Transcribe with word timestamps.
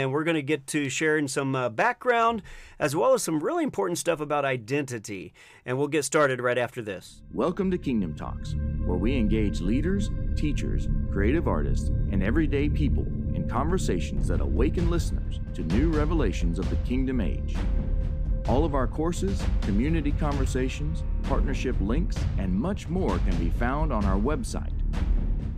and 0.00 0.12
we're 0.12 0.24
going 0.24 0.34
to 0.34 0.42
get 0.42 0.66
to 0.68 0.88
sharing 0.88 1.28
some 1.28 1.54
uh, 1.54 1.68
background 1.68 2.42
as 2.78 2.96
well 2.96 3.12
as 3.12 3.22
some 3.22 3.40
really 3.40 3.62
important 3.62 3.98
stuff 3.98 4.18
about 4.20 4.46
identity. 4.46 5.34
And 5.66 5.76
we'll 5.76 5.88
get 5.88 6.04
started 6.04 6.40
right 6.40 6.56
after 6.56 6.80
this. 6.80 7.20
Welcome 7.34 7.70
to 7.70 7.78
Kingdom 7.78 8.14
Talks, 8.14 8.54
where 8.86 8.96
we 8.96 9.16
engage 9.16 9.60
leaders, 9.60 10.10
teachers, 10.36 10.88
creative 11.12 11.46
artists, 11.46 11.88
and 11.88 12.22
everyday 12.22 12.70
people 12.70 13.04
in 13.34 13.46
conversations 13.48 14.26
that 14.28 14.40
awaken 14.40 14.88
listeners 14.90 15.38
to 15.54 15.62
new 15.62 15.90
revelations 15.90 16.58
of 16.58 16.70
the 16.70 16.76
kingdom 16.76 17.20
age. 17.20 17.54
All 18.48 18.64
of 18.64 18.74
our 18.74 18.86
courses, 18.86 19.42
community 19.62 20.12
conversations, 20.12 21.04
partnership 21.24 21.76
links, 21.80 22.16
and 22.38 22.52
much 22.52 22.88
more 22.88 23.18
can 23.18 23.36
be 23.36 23.50
found 23.50 23.92
on 23.92 24.06
our 24.06 24.18
website, 24.18 24.72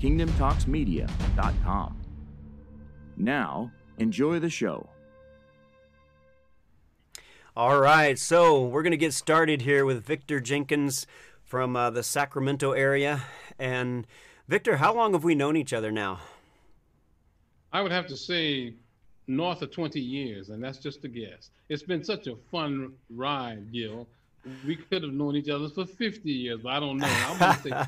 kingdomtalksmedia.com. 0.01 1.99
Now, 3.17 3.71
enjoy 3.99 4.39
the 4.39 4.51
show. 4.51 4.89
All 7.55 7.79
right, 7.81 8.19
so 8.19 8.64
we're 8.64 8.83
going 8.83 8.93
to 8.93 8.96
get 8.96 9.13
started 9.13 9.63
here 9.63 9.85
with 9.85 10.05
Victor 10.05 10.41
Jenkins 10.41 11.07
from 11.45 11.77
uh, 11.77 11.91
the 11.91 12.03
Sacramento 12.03 12.73
area. 12.73 13.25
And 13.59 14.07
Victor, 14.49 14.79
how 14.79 14.95
long 14.95 15.13
have 15.13 15.23
we 15.23 15.35
known 15.35 15.57
each 15.57 15.75
other 15.75 15.93
now? 15.93 16.21
I 17.73 17.83
would 17.83 17.93
have 17.93 18.07
to 18.07 18.17
say 18.17 18.75
north 19.27 19.63
of 19.63 19.71
20 19.71 20.00
years, 20.00 20.49
and 20.49 20.64
that's 20.64 20.79
just 20.79 21.05
a 21.05 21.09
guess. 21.09 21.50
It's 21.69 21.83
been 21.83 22.03
such 22.05 22.27
a 22.27 22.36
fun 22.50 22.93
ride, 23.11 23.72
Gil. 23.72 24.09
We 24.67 24.77
could 24.77 25.03
have 25.03 25.13
known 25.13 25.36
each 25.36 25.49
other 25.49 25.69
for 25.69 25.85
50 25.85 26.31
years, 26.31 26.61
but 26.63 26.71
I 26.71 26.81
don't 26.81 26.99
know. 26.99 27.07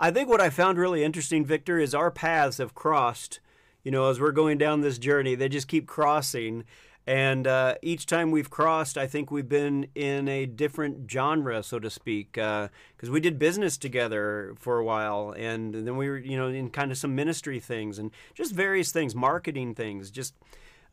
I 0.00 0.10
think 0.10 0.28
what 0.28 0.40
I 0.40 0.50
found 0.50 0.78
really 0.78 1.04
interesting, 1.04 1.44
Victor, 1.44 1.78
is 1.78 1.94
our 1.94 2.10
paths 2.10 2.58
have 2.58 2.74
crossed. 2.74 3.40
You 3.84 3.90
know, 3.90 4.08
as 4.08 4.18
we're 4.18 4.32
going 4.32 4.58
down 4.58 4.80
this 4.80 4.98
journey, 4.98 5.34
they 5.34 5.48
just 5.48 5.68
keep 5.68 5.86
crossing. 5.86 6.64
And 7.06 7.46
uh, 7.46 7.74
each 7.82 8.06
time 8.06 8.30
we've 8.30 8.48
crossed, 8.48 8.96
I 8.96 9.06
think 9.06 9.30
we've 9.30 9.48
been 9.48 9.88
in 9.94 10.26
a 10.26 10.46
different 10.46 11.10
genre, 11.10 11.62
so 11.62 11.78
to 11.78 11.90
speak, 11.90 12.32
because 12.32 12.70
uh, 13.08 13.12
we 13.12 13.20
did 13.20 13.38
business 13.38 13.76
together 13.76 14.54
for 14.58 14.78
a 14.78 14.84
while, 14.84 15.34
and 15.36 15.74
then 15.74 15.98
we 15.98 16.08
were, 16.08 16.16
you 16.16 16.38
know, 16.38 16.48
in 16.48 16.70
kind 16.70 16.90
of 16.90 16.96
some 16.96 17.14
ministry 17.14 17.60
things 17.60 17.98
and 17.98 18.10
just 18.32 18.54
various 18.54 18.90
things, 18.90 19.14
marketing 19.14 19.74
things, 19.74 20.10
just 20.10 20.34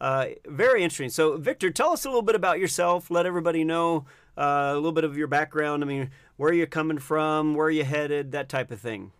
uh, 0.01 0.25
very 0.45 0.83
interesting. 0.83 1.09
So, 1.09 1.37
Victor, 1.37 1.71
tell 1.71 1.93
us 1.93 2.03
a 2.03 2.09
little 2.09 2.23
bit 2.23 2.35
about 2.35 2.59
yourself. 2.59 3.09
Let 3.09 3.25
everybody 3.25 3.63
know 3.63 4.05
uh, 4.37 4.71
a 4.73 4.75
little 4.75 4.91
bit 4.91 5.05
of 5.05 5.15
your 5.15 5.27
background. 5.27 5.81
I 5.81 5.87
mean, 5.87 6.09
where 6.35 6.49
are 6.49 6.53
you 6.53 6.67
coming 6.67 6.97
from? 6.97 7.55
Where 7.55 7.69
you 7.69 7.85
headed? 7.85 8.33
That 8.33 8.49
type 8.49 8.71
of 8.71 8.81
thing. 8.81 9.11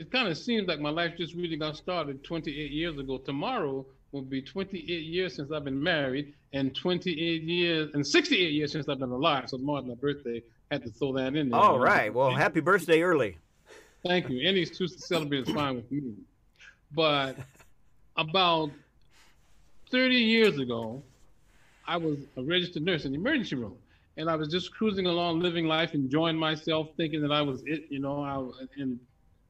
It 0.00 0.10
kind 0.10 0.28
of 0.28 0.38
seems 0.38 0.66
like 0.66 0.80
my 0.80 0.88
life 0.88 1.12
just 1.18 1.34
really 1.34 1.58
got 1.58 1.76
started 1.76 2.24
28 2.24 2.70
years 2.70 2.96
ago. 2.98 3.18
Tomorrow 3.18 3.84
will 4.12 4.22
be 4.22 4.40
28 4.40 4.82
years 4.82 5.36
since 5.36 5.52
I've 5.52 5.64
been 5.64 5.82
married 5.82 6.32
and 6.54 6.74
28 6.74 7.42
years 7.42 7.90
and 7.92 8.06
68 8.06 8.50
years 8.50 8.72
since 8.72 8.88
I've 8.88 8.98
been 8.98 9.10
alive. 9.10 9.50
So 9.50 9.58
tomorrow's 9.58 9.84
my 9.84 9.94
birthday. 9.94 10.42
Had 10.70 10.84
to 10.84 10.90
throw 10.90 11.12
that 11.12 11.36
in 11.36 11.50
there. 11.50 11.60
All 11.60 11.78
right. 11.78 12.14
Well, 12.14 12.34
happy 12.34 12.60
birthday 12.60 13.02
early. 13.02 13.36
Thank 14.02 14.30
you. 14.30 14.40
Any 14.48 14.60
excuse 14.60 14.96
to 14.96 15.02
celebrate 15.02 15.46
is 15.46 15.54
fine 15.54 15.76
with 15.76 15.92
me. 15.92 16.14
But 16.94 17.36
about 18.16 18.70
30 19.90 20.14
years 20.14 20.58
ago, 20.58 21.02
I 21.86 21.98
was 21.98 22.16
a 22.38 22.42
registered 22.42 22.84
nurse 22.84 23.04
in 23.04 23.12
the 23.12 23.18
emergency 23.18 23.56
room. 23.56 23.76
And 24.16 24.30
I 24.30 24.36
was 24.36 24.48
just 24.48 24.72
cruising 24.72 25.04
along, 25.04 25.40
living 25.40 25.66
life, 25.66 25.92
enjoying 25.92 26.36
myself, 26.36 26.88
thinking 26.96 27.20
that 27.20 27.32
I 27.32 27.42
was 27.42 27.62
it, 27.66 27.84
you 27.90 27.98
know, 27.98 28.22
I, 28.22 28.80
and 28.80 28.98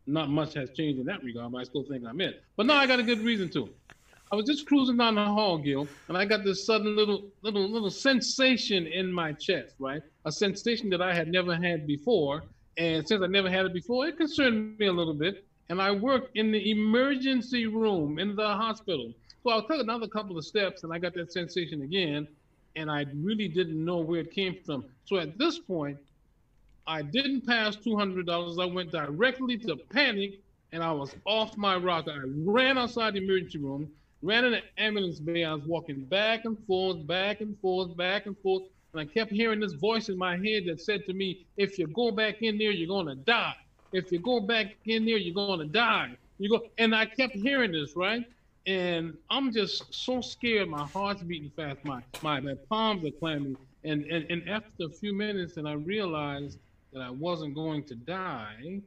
not 0.06 0.30
much 0.30 0.54
has 0.54 0.70
changed 0.70 0.98
in 0.98 1.06
that 1.06 1.22
regard, 1.22 1.52
but 1.52 1.58
I 1.58 1.64
still 1.64 1.84
think 1.84 2.04
I'm 2.06 2.20
it. 2.20 2.42
But 2.56 2.66
now 2.66 2.76
I 2.76 2.86
got 2.86 2.98
a 2.98 3.02
good 3.02 3.20
reason 3.20 3.48
to. 3.50 3.68
I 4.32 4.36
was 4.36 4.46
just 4.46 4.66
cruising 4.66 4.96
down 4.96 5.16
the 5.16 5.24
hall, 5.24 5.58
Gil, 5.58 5.88
and 6.06 6.16
I 6.16 6.24
got 6.24 6.44
this 6.44 6.64
sudden 6.64 6.94
little 6.94 7.24
little 7.42 7.68
little 7.68 7.90
sensation 7.90 8.86
in 8.86 9.12
my 9.12 9.32
chest, 9.32 9.74
right? 9.80 10.02
A 10.24 10.30
sensation 10.30 10.88
that 10.90 11.02
I 11.02 11.12
had 11.12 11.28
never 11.28 11.56
had 11.56 11.86
before. 11.86 12.44
And 12.78 13.06
since 13.06 13.22
I 13.22 13.26
never 13.26 13.50
had 13.50 13.66
it 13.66 13.74
before, 13.74 14.06
it 14.06 14.16
concerned 14.16 14.78
me 14.78 14.86
a 14.86 14.92
little 14.92 15.14
bit. 15.14 15.44
And 15.68 15.82
I 15.82 15.90
worked 15.90 16.36
in 16.36 16.52
the 16.52 16.70
emergency 16.70 17.66
room 17.66 18.18
in 18.18 18.36
the 18.36 18.46
hospital. 18.46 19.12
So 19.42 19.50
I 19.50 19.60
took 19.60 19.80
another 19.80 20.06
couple 20.06 20.38
of 20.38 20.44
steps 20.44 20.84
and 20.84 20.92
I 20.92 20.98
got 20.98 21.14
that 21.14 21.32
sensation 21.32 21.82
again. 21.82 22.28
And 22.76 22.88
I 22.88 23.06
really 23.14 23.48
didn't 23.48 23.84
know 23.84 23.98
where 23.98 24.20
it 24.20 24.32
came 24.32 24.56
from. 24.64 24.84
So 25.04 25.16
at 25.16 25.38
this 25.38 25.58
point, 25.58 25.98
I 26.90 27.02
didn't 27.02 27.46
pass 27.46 27.76
$200. 27.76 28.60
I 28.60 28.64
went 28.66 28.90
directly 28.90 29.56
to 29.58 29.76
panic 29.76 30.40
and 30.72 30.82
I 30.82 30.92
was 30.92 31.14
off 31.24 31.56
my 31.56 31.76
rocker. 31.76 32.10
I 32.10 32.22
ran 32.44 32.78
outside 32.78 33.14
the 33.14 33.24
emergency 33.24 33.58
room 33.58 33.90
ran 34.22 34.44
in 34.44 34.52
the 34.52 34.60
ambulance 34.78 35.20
bay. 35.20 35.44
I 35.44 35.54
was 35.54 35.64
walking 35.64 36.04
back 36.04 36.44
and 36.44 36.58
forth, 36.66 37.06
back 37.06 37.40
and 37.40 37.58
forth, 37.60 37.96
back 37.96 38.26
and 38.26 38.36
forth. 38.38 38.64
And 38.92 39.00
I 39.00 39.04
kept 39.04 39.30
hearing 39.30 39.60
this 39.60 39.72
voice 39.72 40.08
in 40.08 40.18
my 40.18 40.36
head 40.36 40.64
that 40.66 40.80
said 40.80 41.06
to 41.06 41.12
me, 41.12 41.46
if 41.56 41.78
you 41.78 41.86
go 41.86 42.10
back 42.10 42.42
in 42.42 42.58
there, 42.58 42.70
you're 42.70 42.88
going 42.88 43.06
to 43.06 43.14
die. 43.14 43.54
If 43.92 44.12
you 44.12 44.18
go 44.18 44.40
back 44.40 44.74
in 44.84 45.04
there, 45.04 45.16
you're 45.16 45.34
going 45.34 45.60
to 45.60 45.66
die. 45.66 46.16
You 46.38 46.50
go, 46.50 46.62
and 46.78 46.94
I 46.94 47.06
kept 47.06 47.34
hearing 47.34 47.72
this, 47.72 47.96
right? 47.96 48.24
And 48.66 49.16
I'm 49.30 49.52
just 49.52 49.92
so 49.94 50.20
scared. 50.20 50.68
My 50.68 50.86
heart's 50.86 51.22
beating 51.22 51.50
fast. 51.56 51.84
My 51.84 52.02
my, 52.22 52.40
my 52.40 52.54
palms 52.68 53.04
are 53.04 53.10
clammy. 53.10 53.56
And, 53.84 54.04
and 54.04 54.30
and 54.30 54.48
after 54.48 54.84
a 54.84 54.88
few 54.90 55.14
minutes, 55.14 55.56
and 55.56 55.66
I 55.66 55.72
realized 55.72 56.58
that 56.92 57.02
I 57.02 57.10
wasn't 57.10 57.54
going 57.54 57.84
to 57.84 57.94
die, 57.94 58.80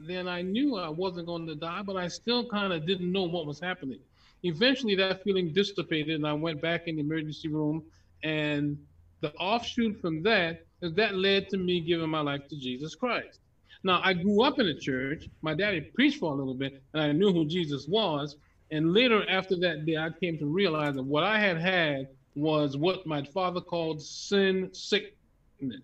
then 0.00 0.28
I 0.28 0.42
knew 0.42 0.76
I 0.76 0.88
wasn't 0.88 1.26
going 1.26 1.46
to 1.46 1.54
die, 1.54 1.82
but 1.82 1.96
I 1.96 2.08
still 2.08 2.48
kind 2.48 2.72
of 2.72 2.86
didn't 2.86 3.10
know 3.10 3.24
what 3.24 3.46
was 3.46 3.60
happening 3.60 4.00
eventually 4.42 4.94
that 4.96 5.22
feeling 5.22 5.52
dissipated 5.52 6.16
and 6.16 6.26
I 6.26 6.32
went 6.32 6.60
back 6.60 6.88
in 6.88 6.96
the 6.96 7.02
emergency 7.02 7.48
room. 7.48 7.82
And 8.22 8.78
the 9.20 9.32
offshoot 9.34 10.00
from 10.00 10.22
that 10.24 10.64
is 10.80 10.94
that 10.94 11.14
led 11.14 11.48
to 11.50 11.56
me 11.56 11.80
giving 11.80 12.08
my 12.08 12.20
life 12.20 12.48
to 12.48 12.56
Jesus 12.56 12.94
Christ. 12.94 13.38
Now, 13.84 14.00
I 14.04 14.12
grew 14.12 14.42
up 14.42 14.60
in 14.60 14.66
a 14.66 14.78
church. 14.78 15.28
My 15.42 15.54
daddy 15.54 15.80
preached 15.80 16.18
for 16.18 16.32
a 16.32 16.36
little 16.36 16.54
bit, 16.54 16.80
and 16.94 17.02
I 17.02 17.12
knew 17.12 17.32
who 17.32 17.44
Jesus 17.44 17.88
was. 17.88 18.36
And 18.70 18.92
later, 18.92 19.28
after 19.28 19.56
that 19.56 19.84
day, 19.86 19.96
I 19.96 20.10
came 20.20 20.38
to 20.38 20.46
realize 20.46 20.94
that 20.94 21.02
what 21.02 21.24
I 21.24 21.38
had 21.38 21.58
had 21.58 22.08
was 22.36 22.76
what 22.76 23.06
my 23.06 23.22
father 23.24 23.60
called 23.60 24.00
sin 24.00 24.70
sickness. 24.72 25.82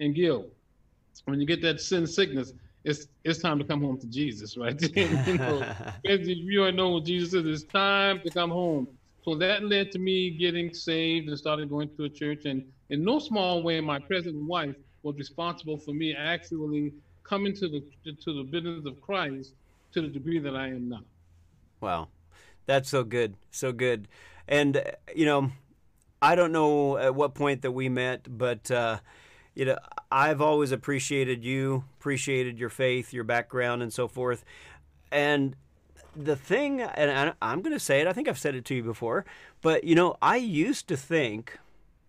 And 0.00 0.14
Gil, 0.14 0.46
when 1.26 1.40
you 1.40 1.46
get 1.46 1.60
that 1.62 1.80
sin 1.80 2.06
sickness, 2.06 2.52
it's 2.84 3.08
it's 3.24 3.40
time 3.40 3.58
to 3.58 3.64
come 3.64 3.82
home 3.82 3.98
to 3.98 4.06
Jesus, 4.06 4.56
right? 4.56 4.80
you 4.96 5.38
know, 5.38 5.62
if 6.04 6.26
you 6.26 6.60
already 6.60 6.76
know 6.76 6.90
what 6.90 7.04
Jesus 7.04 7.34
is, 7.34 7.62
it's 7.62 7.72
time 7.72 8.20
to 8.20 8.30
come 8.30 8.50
home. 8.50 8.88
So 9.24 9.34
that 9.34 9.64
led 9.64 9.90
to 9.92 9.98
me 9.98 10.30
getting 10.30 10.72
saved 10.72 11.28
and 11.28 11.36
started 11.36 11.68
going 11.68 11.90
to 11.96 12.04
a 12.04 12.08
church. 12.08 12.44
And 12.44 12.64
in 12.90 13.04
no 13.04 13.18
small 13.18 13.62
way, 13.62 13.80
my 13.80 13.98
present 13.98 14.36
wife 14.36 14.76
was 15.02 15.16
responsible 15.16 15.76
for 15.78 15.92
me 15.92 16.14
actually 16.14 16.92
coming 17.24 17.52
to 17.54 17.68
the 17.68 17.82
to 18.24 18.32
the 18.32 18.44
business 18.44 18.86
of 18.86 19.00
Christ 19.00 19.52
to 19.92 20.02
the 20.02 20.08
degree 20.08 20.38
that 20.38 20.54
I 20.54 20.68
am 20.68 20.88
now. 20.88 21.02
Wow, 21.80 22.08
that's 22.66 22.88
so 22.88 23.02
good, 23.02 23.34
so 23.50 23.72
good. 23.72 24.06
And 24.46 24.80
you 25.12 25.26
know, 25.26 25.50
I 26.22 26.36
don't 26.36 26.52
know 26.52 26.96
at 26.98 27.16
what 27.16 27.34
point 27.34 27.62
that 27.62 27.72
we 27.72 27.88
met, 27.88 28.26
but. 28.30 28.70
Uh, 28.70 28.98
you 29.56 29.64
know, 29.64 29.78
I've 30.12 30.40
always 30.40 30.70
appreciated 30.70 31.42
you, 31.42 31.84
appreciated 31.98 32.58
your 32.58 32.68
faith, 32.68 33.12
your 33.12 33.24
background, 33.24 33.82
and 33.82 33.92
so 33.92 34.06
forth. 34.06 34.44
And 35.10 35.56
the 36.14 36.36
thing, 36.36 36.82
and 36.82 37.34
I'm 37.40 37.62
going 37.62 37.72
to 37.72 37.80
say 37.80 38.00
it, 38.00 38.06
I 38.06 38.12
think 38.12 38.28
I've 38.28 38.38
said 38.38 38.54
it 38.54 38.66
to 38.66 38.74
you 38.74 38.82
before, 38.82 39.24
but 39.62 39.82
you 39.82 39.94
know, 39.94 40.16
I 40.20 40.36
used 40.36 40.88
to 40.88 40.96
think 40.96 41.58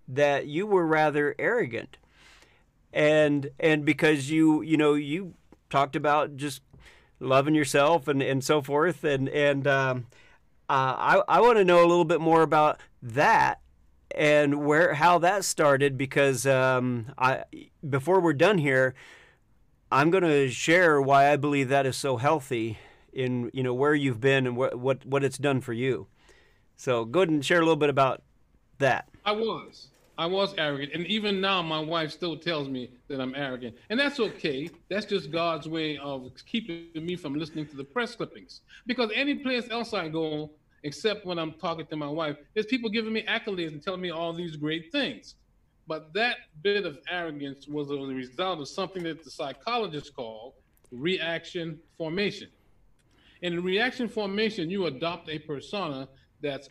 that 0.09 0.47
you 0.47 0.67
were 0.67 0.85
rather 0.85 1.35
arrogant. 1.39 1.97
And 2.93 3.51
and 3.59 3.85
because 3.85 4.31
you 4.31 4.61
you 4.61 4.77
know 4.77 4.93
you 4.93 5.33
talked 5.69 5.95
about 5.95 6.37
just 6.37 6.61
loving 7.19 7.53
yourself 7.53 8.07
and, 8.07 8.21
and 8.21 8.43
so 8.43 8.61
forth 8.61 9.03
and 9.03 9.27
and 9.29 9.67
um, 9.67 10.07
uh, 10.69 10.95
I 10.97 11.21
I 11.27 11.41
want 11.41 11.57
to 11.57 11.65
know 11.65 11.79
a 11.79 11.85
little 11.85 12.05
bit 12.05 12.21
more 12.21 12.41
about 12.41 12.79
that 13.01 13.59
and 14.11 14.65
where 14.65 14.93
how 14.93 15.19
that 15.19 15.45
started 15.45 15.97
because 15.97 16.45
um, 16.45 17.07
I 17.17 17.43
before 17.87 18.19
we're 18.19 18.33
done 18.33 18.57
here, 18.57 18.95
I'm 19.91 20.09
going 20.09 20.23
to 20.23 20.49
share 20.49 21.01
why 21.01 21.31
I 21.31 21.35
believe 21.35 21.69
that 21.69 21.85
is 21.85 21.97
so 21.97 22.17
healthy 22.17 22.77
in 23.13 23.49
you 23.53 23.63
know 23.63 23.73
where 23.73 23.95
you've 23.95 24.21
been 24.21 24.47
and 24.47 24.55
what 24.55 24.75
what 24.77 25.05
what 25.05 25.23
it's 25.23 25.37
done 25.37 25.61
for 25.61 25.73
you. 25.73 26.07
So 26.75 27.05
go 27.05 27.21
ahead 27.21 27.29
and 27.29 27.43
share 27.43 27.57
a 27.57 27.61
little 27.61 27.75
bit 27.75 27.89
about 27.89 28.21
that. 28.77 29.09
I 29.25 29.31
was. 29.31 29.87
I 30.19 30.25
was 30.25 30.55
arrogant. 30.57 30.93
And 30.93 31.05
even 31.05 31.39
now, 31.39 31.61
my 31.61 31.79
wife 31.79 32.11
still 32.11 32.37
tells 32.37 32.67
me 32.67 32.89
that 33.07 33.21
I'm 33.21 33.35
arrogant. 33.35 33.75
And 33.89 33.99
that's 33.99 34.19
okay. 34.19 34.69
That's 34.89 35.05
just 35.05 35.31
God's 35.31 35.67
way 35.67 35.97
of 35.97 36.31
keeping 36.45 36.87
me 36.95 37.15
from 37.15 37.35
listening 37.35 37.67
to 37.67 37.75
the 37.75 37.83
press 37.83 38.15
clippings. 38.15 38.61
Because 38.87 39.11
any 39.13 39.35
place 39.35 39.67
else 39.69 39.93
I 39.93 40.07
go, 40.07 40.51
except 40.83 41.25
when 41.25 41.39
I'm 41.39 41.53
talking 41.53 41.85
to 41.87 41.95
my 41.95 42.07
wife. 42.07 42.37
There's 42.53 42.65
people 42.65 42.89
giving 42.89 43.13
me 43.13 43.23
accolades 43.23 43.69
and 43.69 43.81
telling 43.81 44.01
me 44.01 44.11
all 44.11 44.33
these 44.33 44.55
great 44.55 44.91
things. 44.91 45.35
But 45.87 46.13
that 46.13 46.37
bit 46.61 46.85
of 46.85 46.99
arrogance 47.09 47.67
was 47.67 47.89
a 47.89 47.95
result 47.95 48.59
of 48.59 48.67
something 48.67 49.03
that 49.03 49.23
the 49.23 49.31
psychologists 49.31 50.09
call 50.09 50.55
reaction 50.91 51.79
formation. 51.97 52.49
And 53.41 53.53
in 53.53 53.63
reaction 53.63 54.09
formation, 54.09 54.69
you 54.69 54.87
adopt 54.87 55.29
a 55.29 55.39
persona 55.39 56.09
that's 56.41 56.69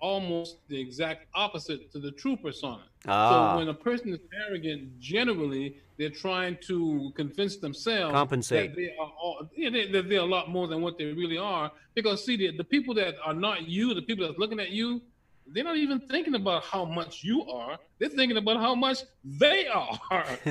almost 0.00 0.58
the 0.68 0.80
exact 0.80 1.26
opposite 1.34 1.92
to 1.92 1.98
the 1.98 2.10
true 2.10 2.36
persona. 2.36 2.84
Ah. 3.06 3.52
So 3.52 3.58
when 3.58 3.68
a 3.68 3.74
person 3.74 4.12
is 4.12 4.20
arrogant, 4.46 4.98
generally 4.98 5.76
they're 5.98 6.10
trying 6.10 6.58
to 6.66 7.12
convince 7.14 7.56
themselves 7.56 8.12
Compensate. 8.12 8.70
that 8.70 8.76
they 8.76 8.94
are 8.98 9.12
all, 9.20 9.48
yeah, 9.56 9.70
they, 9.70 9.86
that 9.88 10.08
they're 10.08 10.20
a 10.20 10.24
lot 10.24 10.50
more 10.50 10.66
than 10.66 10.80
what 10.82 10.98
they 10.98 11.06
really 11.06 11.38
are. 11.38 11.70
Because 11.94 12.24
see, 12.24 12.36
the, 12.36 12.56
the 12.56 12.64
people 12.64 12.94
that 12.94 13.14
are 13.24 13.34
not 13.34 13.68
you, 13.68 13.94
the 13.94 14.02
people 14.02 14.26
that's 14.26 14.38
looking 14.38 14.60
at 14.60 14.70
you, 14.70 15.00
they're 15.46 15.64
not 15.64 15.76
even 15.76 16.00
thinking 16.00 16.34
about 16.34 16.64
how 16.64 16.84
much 16.84 17.22
you 17.22 17.44
are. 17.44 17.78
They're 17.98 18.08
thinking 18.08 18.36
about 18.36 18.58
how 18.58 18.74
much 18.74 18.98
they 19.24 19.66
are. 19.66 19.98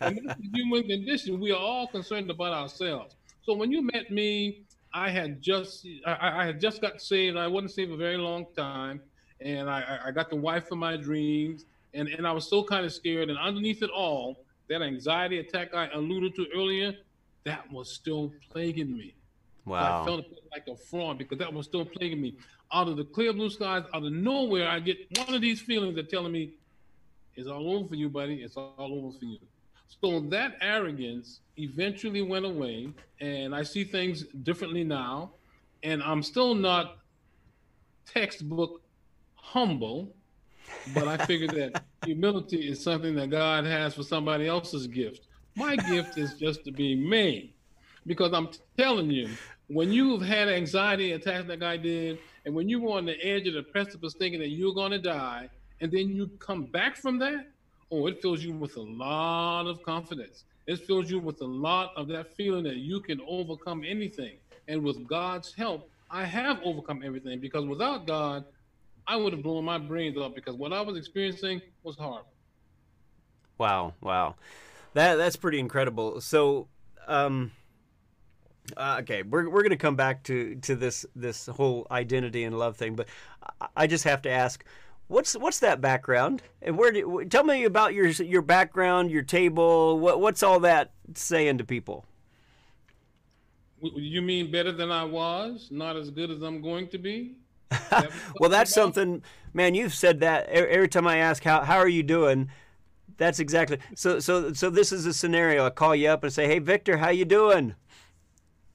and 0.00 0.20
that's 0.24 0.40
the 0.40 0.50
human 0.54 0.84
condition. 0.84 1.40
We 1.40 1.52
are 1.52 1.58
all 1.58 1.86
concerned 1.88 2.30
about 2.30 2.52
ourselves. 2.52 3.16
So 3.42 3.54
when 3.54 3.70
you 3.70 3.82
met 3.82 4.10
me, 4.10 4.65
I 4.96 5.10
had 5.10 5.42
just 5.42 5.86
I, 6.06 6.42
I 6.42 6.46
had 6.46 6.58
just 6.58 6.80
got 6.80 7.02
saved. 7.02 7.36
I 7.36 7.46
wasn't 7.46 7.72
saved 7.72 7.92
a 7.92 7.96
very 7.98 8.16
long 8.16 8.46
time, 8.56 9.02
and 9.42 9.68
I, 9.68 9.98
I 10.06 10.10
got 10.10 10.30
the 10.30 10.36
wife 10.36 10.72
of 10.72 10.78
my 10.78 10.96
dreams, 10.96 11.66
and, 11.92 12.08
and 12.08 12.26
I 12.26 12.32
was 12.32 12.48
so 12.48 12.64
kind 12.64 12.86
of 12.86 12.92
scared. 12.94 13.28
And 13.28 13.38
underneath 13.38 13.82
it 13.82 13.90
all, 13.90 14.46
that 14.70 14.80
anxiety 14.80 15.38
attack 15.38 15.74
I 15.74 15.88
alluded 15.88 16.34
to 16.36 16.46
earlier, 16.54 16.94
that 17.44 17.70
was 17.70 17.92
still 17.92 18.32
plaguing 18.50 18.96
me. 18.96 19.14
Wow. 19.66 20.02
I 20.02 20.06
felt 20.06 20.24
like 20.50 20.66
a 20.66 20.76
fraud 20.76 21.18
because 21.18 21.38
that 21.40 21.52
was 21.52 21.66
still 21.66 21.84
plaguing 21.84 22.22
me. 22.22 22.38
Out 22.72 22.88
of 22.88 22.96
the 22.96 23.04
clear 23.04 23.34
blue 23.34 23.50
skies, 23.50 23.82
out 23.92 24.02
of 24.02 24.12
nowhere, 24.12 24.66
I 24.66 24.80
get 24.80 24.96
one 25.18 25.34
of 25.34 25.42
these 25.42 25.60
feelings 25.60 25.94
that 25.96 26.08
telling 26.08 26.32
me, 26.32 26.54
"It's 27.34 27.48
all 27.48 27.70
over 27.74 27.88
for 27.88 27.96
you, 27.96 28.08
buddy. 28.08 28.36
It's 28.36 28.56
all 28.56 28.74
over 28.78 29.18
for 29.18 29.26
you." 29.26 29.40
So 29.88 30.20
that 30.20 30.56
arrogance 30.60 31.40
eventually 31.56 32.22
went 32.22 32.44
away, 32.44 32.92
and 33.20 33.54
I 33.54 33.62
see 33.62 33.84
things 33.84 34.24
differently 34.42 34.84
now. 34.84 35.32
And 35.82 36.02
I'm 36.02 36.22
still 36.22 36.54
not 36.54 36.98
textbook 38.04 38.82
humble, 39.34 40.14
but 40.94 41.08
I 41.08 41.24
figure 41.24 41.48
that 41.48 41.84
humility 42.04 42.68
is 42.68 42.82
something 42.82 43.14
that 43.16 43.30
God 43.30 43.64
has 43.64 43.94
for 43.94 44.02
somebody 44.02 44.46
else's 44.48 44.86
gift. 44.86 45.28
My 45.54 45.76
gift 45.76 46.18
is 46.18 46.34
just 46.34 46.64
to 46.64 46.72
be 46.72 46.94
me, 46.94 47.54
because 48.06 48.32
I'm 48.32 48.48
telling 48.76 49.10
you, 49.10 49.30
when 49.68 49.90
you've 49.90 50.22
had 50.22 50.48
anxiety 50.48 51.12
attacks 51.12 51.48
like 51.48 51.62
I 51.62 51.76
did, 51.76 52.18
and 52.44 52.54
when 52.54 52.68
you 52.68 52.80
were 52.80 52.96
on 52.96 53.06
the 53.06 53.18
edge 53.24 53.48
of 53.48 53.54
the 53.54 53.62
precipice 53.62 54.14
thinking 54.14 54.40
that 54.40 54.50
you're 54.50 54.74
going 54.74 54.92
to 54.92 54.98
die, 54.98 55.48
and 55.80 55.90
then 55.90 56.08
you 56.08 56.28
come 56.38 56.64
back 56.64 56.96
from 56.96 57.18
that, 57.18 57.46
oh, 57.90 58.06
it 58.06 58.20
fills 58.20 58.42
you 58.42 58.52
with 58.52 58.76
a 58.76 58.82
lot 58.82 59.66
of 59.66 59.82
confidence. 59.82 60.44
It 60.66 60.84
fills 60.86 61.10
you 61.10 61.18
with 61.18 61.40
a 61.40 61.46
lot 61.46 61.92
of 61.96 62.08
that 62.08 62.34
feeling 62.36 62.64
that 62.64 62.76
you 62.76 63.00
can 63.00 63.20
overcome 63.26 63.84
anything. 63.86 64.36
And 64.68 64.82
with 64.82 65.06
God's 65.06 65.54
help, 65.54 65.88
I 66.10 66.24
have 66.24 66.60
overcome 66.64 67.02
everything 67.04 67.40
because 67.40 67.64
without 67.66 68.06
God, 68.06 68.44
I 69.06 69.16
would 69.16 69.32
have 69.32 69.42
blown 69.42 69.64
my 69.64 69.78
brains 69.78 70.18
up 70.18 70.34
because 70.34 70.56
what 70.56 70.72
I 70.72 70.80
was 70.80 70.96
experiencing 70.96 71.62
was 71.84 71.96
horrible. 71.96 72.26
Wow, 73.58 73.94
wow, 74.00 74.34
that 74.94 75.16
that's 75.16 75.36
pretty 75.36 75.58
incredible. 75.60 76.20
So, 76.20 76.68
um, 77.06 77.52
uh, 78.76 78.98
okay, 79.00 79.22
we're 79.22 79.48
we're 79.48 79.62
gonna 79.62 79.76
come 79.76 79.96
back 79.96 80.24
to 80.24 80.56
to 80.56 80.74
this 80.74 81.06
this 81.14 81.46
whole 81.46 81.86
identity 81.90 82.44
and 82.44 82.58
love 82.58 82.76
thing, 82.76 82.96
but 82.96 83.08
I, 83.60 83.68
I 83.76 83.86
just 83.86 84.04
have 84.04 84.22
to 84.22 84.30
ask, 84.30 84.64
what's 85.08 85.34
what's 85.34 85.58
that 85.60 85.80
background, 85.80 86.42
and 86.62 86.76
where 86.76 86.92
do 86.92 87.24
tell 87.24 87.44
me 87.44 87.64
about 87.64 87.94
your 87.94 88.06
your 88.06 88.42
background, 88.42 89.10
your 89.10 89.22
table, 89.22 89.98
what 89.98 90.20
what's 90.20 90.42
all 90.42 90.60
that 90.60 90.92
saying 91.14 91.58
to 91.58 91.64
people? 91.64 92.04
You 93.80 94.22
mean 94.22 94.50
better 94.50 94.72
than 94.72 94.90
I 94.90 95.04
was, 95.04 95.68
not 95.70 95.96
as 95.96 96.10
good 96.10 96.30
as 96.30 96.42
I'm 96.42 96.62
going 96.62 96.88
to 96.88 96.98
be? 96.98 97.36
well, 98.40 98.50
that's 98.50 98.72
something, 98.72 99.22
man. 99.52 99.74
You've 99.74 99.94
said 99.94 100.20
that 100.20 100.48
every 100.48 100.88
time 100.88 101.06
I 101.06 101.18
ask 101.18 101.42
how 101.42 101.62
how 101.62 101.76
are 101.76 101.88
you 101.88 102.02
doing. 102.02 102.50
That's 103.18 103.38
exactly 103.38 103.78
so. 103.94 104.18
So 104.18 104.52
so 104.52 104.68
this 104.68 104.92
is 104.92 105.06
a 105.06 105.14
scenario. 105.14 105.64
I 105.64 105.70
call 105.70 105.94
you 105.94 106.08
up 106.08 106.22
and 106.22 106.32
say, 106.32 106.46
"Hey, 106.46 106.58
Victor, 106.58 106.98
how 106.98 107.08
you 107.08 107.24
doing?" 107.24 107.74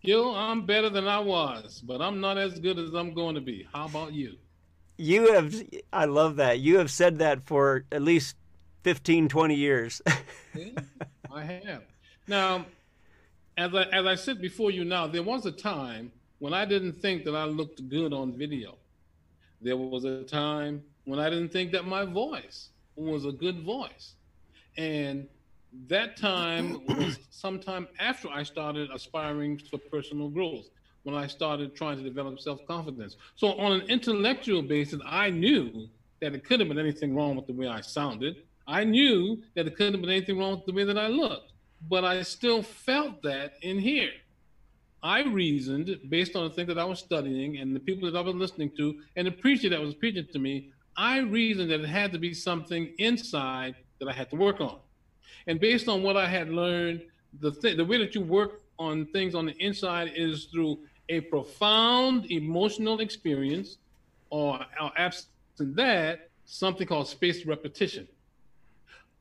Gil, 0.03 0.35
I'm 0.35 0.65
better 0.65 0.89
than 0.89 1.07
I 1.07 1.19
was, 1.19 1.79
but 1.85 2.01
I'm 2.01 2.19
not 2.19 2.39
as 2.39 2.59
good 2.59 2.79
as 2.79 2.95
I'm 2.95 3.13
going 3.13 3.35
to 3.35 3.41
be. 3.41 3.67
How 3.71 3.85
about 3.85 4.13
you? 4.13 4.35
You 4.97 5.33
have, 5.33 5.55
I 5.91 6.05
love 6.05 6.35
that. 6.37 6.59
You 6.59 6.77
have 6.77 6.91
said 6.91 7.19
that 7.19 7.43
for 7.43 7.85
at 7.91 8.01
least 8.01 8.35
15, 8.83 9.27
20 9.27 9.55
years. 9.55 10.01
Yeah, 10.53 10.81
I 11.33 11.43
have. 11.43 11.83
Now, 12.27 12.65
as 13.57 13.73
I, 13.73 13.83
as 13.83 14.05
I 14.05 14.15
sit 14.15 14.41
before 14.41 14.69
you 14.69 14.83
now, 14.83 15.07
there 15.07 15.23
was 15.23 15.45
a 15.45 15.51
time 15.51 16.11
when 16.39 16.53
I 16.53 16.65
didn't 16.65 17.01
think 17.01 17.23
that 17.23 17.33
I 17.33 17.45
looked 17.45 17.87
good 17.87 18.11
on 18.11 18.33
video. 18.33 18.75
There 19.61 19.77
was 19.77 20.03
a 20.03 20.23
time 20.23 20.83
when 21.05 21.19
I 21.19 21.29
didn't 21.29 21.53
think 21.53 21.71
that 21.71 21.85
my 21.85 22.03
voice 22.03 22.69
was 22.97 23.23
a 23.25 23.31
good 23.31 23.63
voice. 23.63 24.15
And 24.77 25.27
that 25.87 26.17
time 26.17 26.85
was 26.87 27.17
sometime 27.29 27.87
after 27.99 28.29
I 28.29 28.43
started 28.43 28.89
aspiring 28.91 29.57
for 29.57 29.77
personal 29.77 30.29
growth, 30.29 30.69
when 31.03 31.15
I 31.15 31.27
started 31.27 31.75
trying 31.75 31.97
to 31.97 32.03
develop 32.03 32.39
self 32.39 32.65
confidence. 32.67 33.17
So, 33.35 33.53
on 33.59 33.81
an 33.81 33.89
intellectual 33.89 34.61
basis, 34.61 35.01
I 35.05 35.29
knew 35.29 35.87
that 36.21 36.33
it 36.33 36.43
couldn't 36.45 36.67
have 36.67 36.75
been 36.75 36.85
anything 36.85 37.15
wrong 37.15 37.35
with 37.35 37.47
the 37.47 37.53
way 37.53 37.67
I 37.67 37.81
sounded. 37.81 38.43
I 38.67 38.83
knew 38.83 39.41
that 39.55 39.67
it 39.67 39.75
couldn't 39.75 39.93
have 39.93 40.01
been 40.01 40.11
anything 40.11 40.37
wrong 40.37 40.51
with 40.51 40.65
the 40.65 40.73
way 40.73 40.83
that 40.83 40.97
I 40.97 41.07
looked, 41.07 41.51
but 41.89 42.05
I 42.05 42.21
still 42.21 42.61
felt 42.61 43.21
that 43.23 43.53
in 43.61 43.79
here. 43.79 44.11
I 45.03 45.23
reasoned 45.23 45.99
based 46.09 46.35
on 46.35 46.43
the 46.43 46.51
thing 46.51 46.67
that 46.67 46.77
I 46.77 46.85
was 46.85 46.99
studying 46.99 47.57
and 47.57 47.75
the 47.75 47.79
people 47.79 48.09
that 48.11 48.17
I 48.17 48.21
was 48.21 48.35
listening 48.35 48.71
to 48.77 48.99
and 49.15 49.25
the 49.25 49.31
preacher 49.31 49.67
that 49.69 49.81
was 49.81 49.95
preaching 49.95 50.27
to 50.31 50.39
me. 50.39 50.69
I 50.95 51.19
reasoned 51.19 51.71
that 51.71 51.81
it 51.81 51.87
had 51.87 52.11
to 52.11 52.19
be 52.19 52.33
something 52.35 52.93
inside 52.99 53.75
that 53.99 54.07
I 54.07 54.13
had 54.13 54.29
to 54.29 54.35
work 54.35 54.61
on. 54.61 54.77
And 55.47 55.59
based 55.59 55.87
on 55.87 56.03
what 56.03 56.17
I 56.17 56.27
had 56.27 56.49
learned, 56.49 57.01
the 57.39 57.51
th- 57.51 57.77
the 57.77 57.85
way 57.85 57.97
that 57.97 58.13
you 58.13 58.21
work 58.21 58.61
on 58.77 59.07
things 59.07 59.33
on 59.33 59.45
the 59.45 59.55
inside 59.57 60.11
is 60.15 60.45
through 60.45 60.79
a 61.11 61.19
profound 61.21 62.31
emotional 62.31 63.01
experience, 63.01 63.77
or, 64.29 64.59
or 64.81 64.91
absent 64.97 65.27
that, 65.59 66.29
something 66.45 66.87
called 66.87 67.07
spaced 67.07 67.45
repetition. 67.45 68.07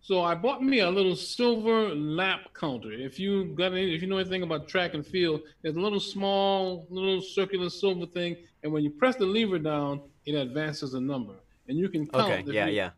So 0.00 0.22
I 0.22 0.34
bought 0.34 0.62
me 0.62 0.80
a 0.80 0.90
little 0.90 1.16
silver 1.16 1.94
lap 1.94 2.40
counter. 2.54 2.92
If 2.92 3.18
you 3.18 3.54
got 3.54 3.72
any, 3.72 3.94
if 3.94 4.00
you 4.00 4.08
know 4.08 4.16
anything 4.18 4.42
about 4.42 4.66
track 4.68 4.94
and 4.94 5.04
field, 5.06 5.42
there's 5.62 5.76
a 5.76 5.80
little 5.80 6.00
small, 6.00 6.86
little 6.88 7.20
circular 7.20 7.68
silver 7.68 8.06
thing, 8.06 8.36
and 8.62 8.72
when 8.72 8.82
you 8.82 8.90
press 8.90 9.16
the 9.16 9.26
lever 9.26 9.58
down, 9.58 10.00
it 10.24 10.34
advances 10.34 10.94
a 10.94 11.00
number, 11.00 11.34
and 11.68 11.76
you 11.76 11.88
can 11.88 12.06
count. 12.06 12.30
okay, 12.30 12.52
yeah, 12.52 12.66
yeah. 12.66 12.90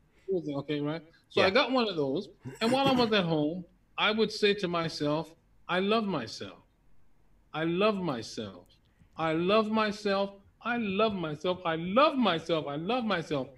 Okay, 0.60 0.80
right. 0.80 1.02
So 1.30 1.40
Yeah. 1.40 1.46
I 1.46 1.50
got 1.50 1.72
one 1.72 1.88
of 1.88 1.96
those, 1.96 2.28
and 2.60 2.70
while 2.70 2.86
I 2.86 2.92
was 2.92 3.10
at 3.12 3.24
home, 3.24 3.64
I 3.96 4.10
would 4.10 4.30
say 4.30 4.54
to 4.54 4.68
myself, 4.68 5.34
"I 5.68 5.80
love 5.80 6.04
myself. 6.04 6.58
I 7.52 7.64
love 7.64 7.96
myself. 7.96 8.71
I 9.16 9.32
love 9.32 9.70
myself. 9.70 10.34
I 10.64 10.76
love 10.76 11.14
myself. 11.14 11.60
I 11.64 11.76
love 11.76 12.16
myself. 12.16 12.66
I 12.66 12.76
love 12.76 13.04
myself." 13.04 13.48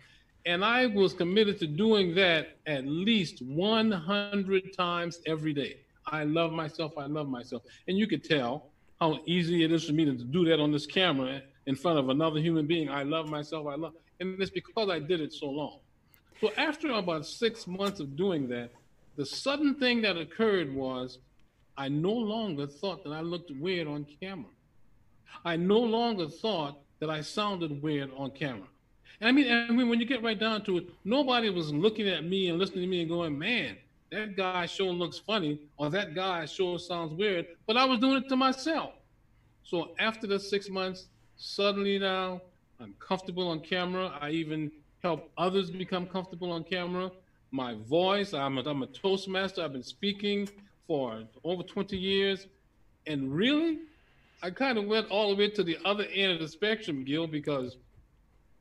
And 0.46 0.64
I 0.64 0.86
was 0.86 1.14
committed 1.14 1.58
to 1.60 1.66
doing 1.66 2.14
that 2.16 2.58
at 2.66 2.86
least 2.86 3.40
100 3.42 4.74
times 4.76 5.20
every 5.26 5.54
day. 5.54 5.78
I 6.06 6.24
love 6.24 6.52
myself. 6.52 6.92
I 6.98 7.06
love 7.06 7.28
myself. 7.28 7.62
And 7.88 7.98
you 7.98 8.06
could 8.06 8.22
tell 8.22 8.70
how 9.00 9.20
easy 9.26 9.64
it 9.64 9.72
is 9.72 9.84
for 9.84 9.94
me 9.94 10.04
to 10.04 10.12
do 10.12 10.44
that 10.44 10.60
on 10.60 10.70
this 10.70 10.86
camera 10.86 11.42
in 11.66 11.74
front 11.74 11.98
of 11.98 12.10
another 12.10 12.40
human 12.40 12.66
being. 12.66 12.90
I 12.90 13.04
love 13.04 13.28
myself. 13.30 13.66
I 13.66 13.76
love. 13.76 13.94
And 14.20 14.40
it's 14.40 14.50
because 14.50 14.90
I 14.90 14.98
did 14.98 15.20
it 15.20 15.32
so 15.32 15.46
long. 15.46 15.80
So 16.40 16.50
after 16.56 16.90
about 16.90 17.26
six 17.26 17.66
months 17.66 18.00
of 18.00 18.16
doing 18.16 18.48
that, 18.48 18.70
the 19.16 19.24
sudden 19.24 19.74
thing 19.76 20.02
that 20.02 20.16
occurred 20.16 20.74
was 20.74 21.18
I 21.76 21.88
no 21.88 22.12
longer 22.12 22.66
thought 22.66 23.02
that 23.04 23.10
I 23.10 23.20
looked 23.20 23.50
weird 23.58 23.88
on 23.88 24.06
camera. 24.20 24.50
I 25.44 25.56
no 25.56 25.78
longer 25.78 26.28
thought 26.28 26.78
that 27.00 27.10
I 27.10 27.20
sounded 27.20 27.82
weird 27.82 28.10
on 28.16 28.30
camera. 28.30 28.68
And 29.20 29.28
I 29.28 29.32
mean, 29.32 29.50
I 29.50 29.70
mean, 29.70 29.88
when 29.88 30.00
you 30.00 30.06
get 30.06 30.22
right 30.22 30.38
down 30.38 30.64
to 30.64 30.78
it, 30.78 30.88
nobody 31.04 31.50
was 31.50 31.72
looking 31.72 32.08
at 32.08 32.24
me 32.24 32.48
and 32.48 32.58
listening 32.58 32.82
to 32.82 32.86
me 32.86 33.00
and 33.00 33.08
going, 33.08 33.38
man, 33.38 33.76
that 34.10 34.36
guy 34.36 34.66
sure 34.66 34.92
looks 34.92 35.18
funny, 35.18 35.60
or 35.76 35.90
that 35.90 36.14
guy 36.14 36.44
sure 36.46 36.78
sounds 36.78 37.12
weird. 37.12 37.46
But 37.66 37.76
I 37.76 37.84
was 37.84 37.98
doing 37.98 38.22
it 38.22 38.28
to 38.28 38.36
myself. 38.36 38.92
So 39.62 39.94
after 39.98 40.26
the 40.26 40.38
six 40.38 40.68
months, 40.68 41.06
suddenly 41.36 41.98
now 41.98 42.40
I'm 42.80 42.94
comfortable 42.98 43.48
on 43.48 43.60
camera. 43.60 44.16
I 44.20 44.30
even 44.30 44.70
help 45.02 45.30
others 45.36 45.70
become 45.70 46.06
comfortable 46.06 46.52
on 46.52 46.64
camera. 46.64 47.10
My 47.50 47.74
voice, 47.74 48.34
I'm 48.34 48.58
a, 48.58 48.62
I'm 48.62 48.82
a 48.82 48.86
Toastmaster. 48.86 49.62
I've 49.62 49.72
been 49.72 49.82
speaking 49.82 50.48
for 50.86 51.22
over 51.44 51.62
20 51.62 51.96
years. 51.96 52.46
And 53.06 53.32
really, 53.32 53.80
I 54.44 54.50
kind 54.50 54.76
of 54.76 54.84
went 54.84 55.10
all 55.10 55.30
the 55.30 55.36
way 55.36 55.48
to 55.48 55.62
the 55.62 55.78
other 55.86 56.04
end 56.12 56.32
of 56.32 56.38
the 56.38 56.48
spectrum, 56.48 57.02
Gil, 57.02 57.26
because 57.26 57.78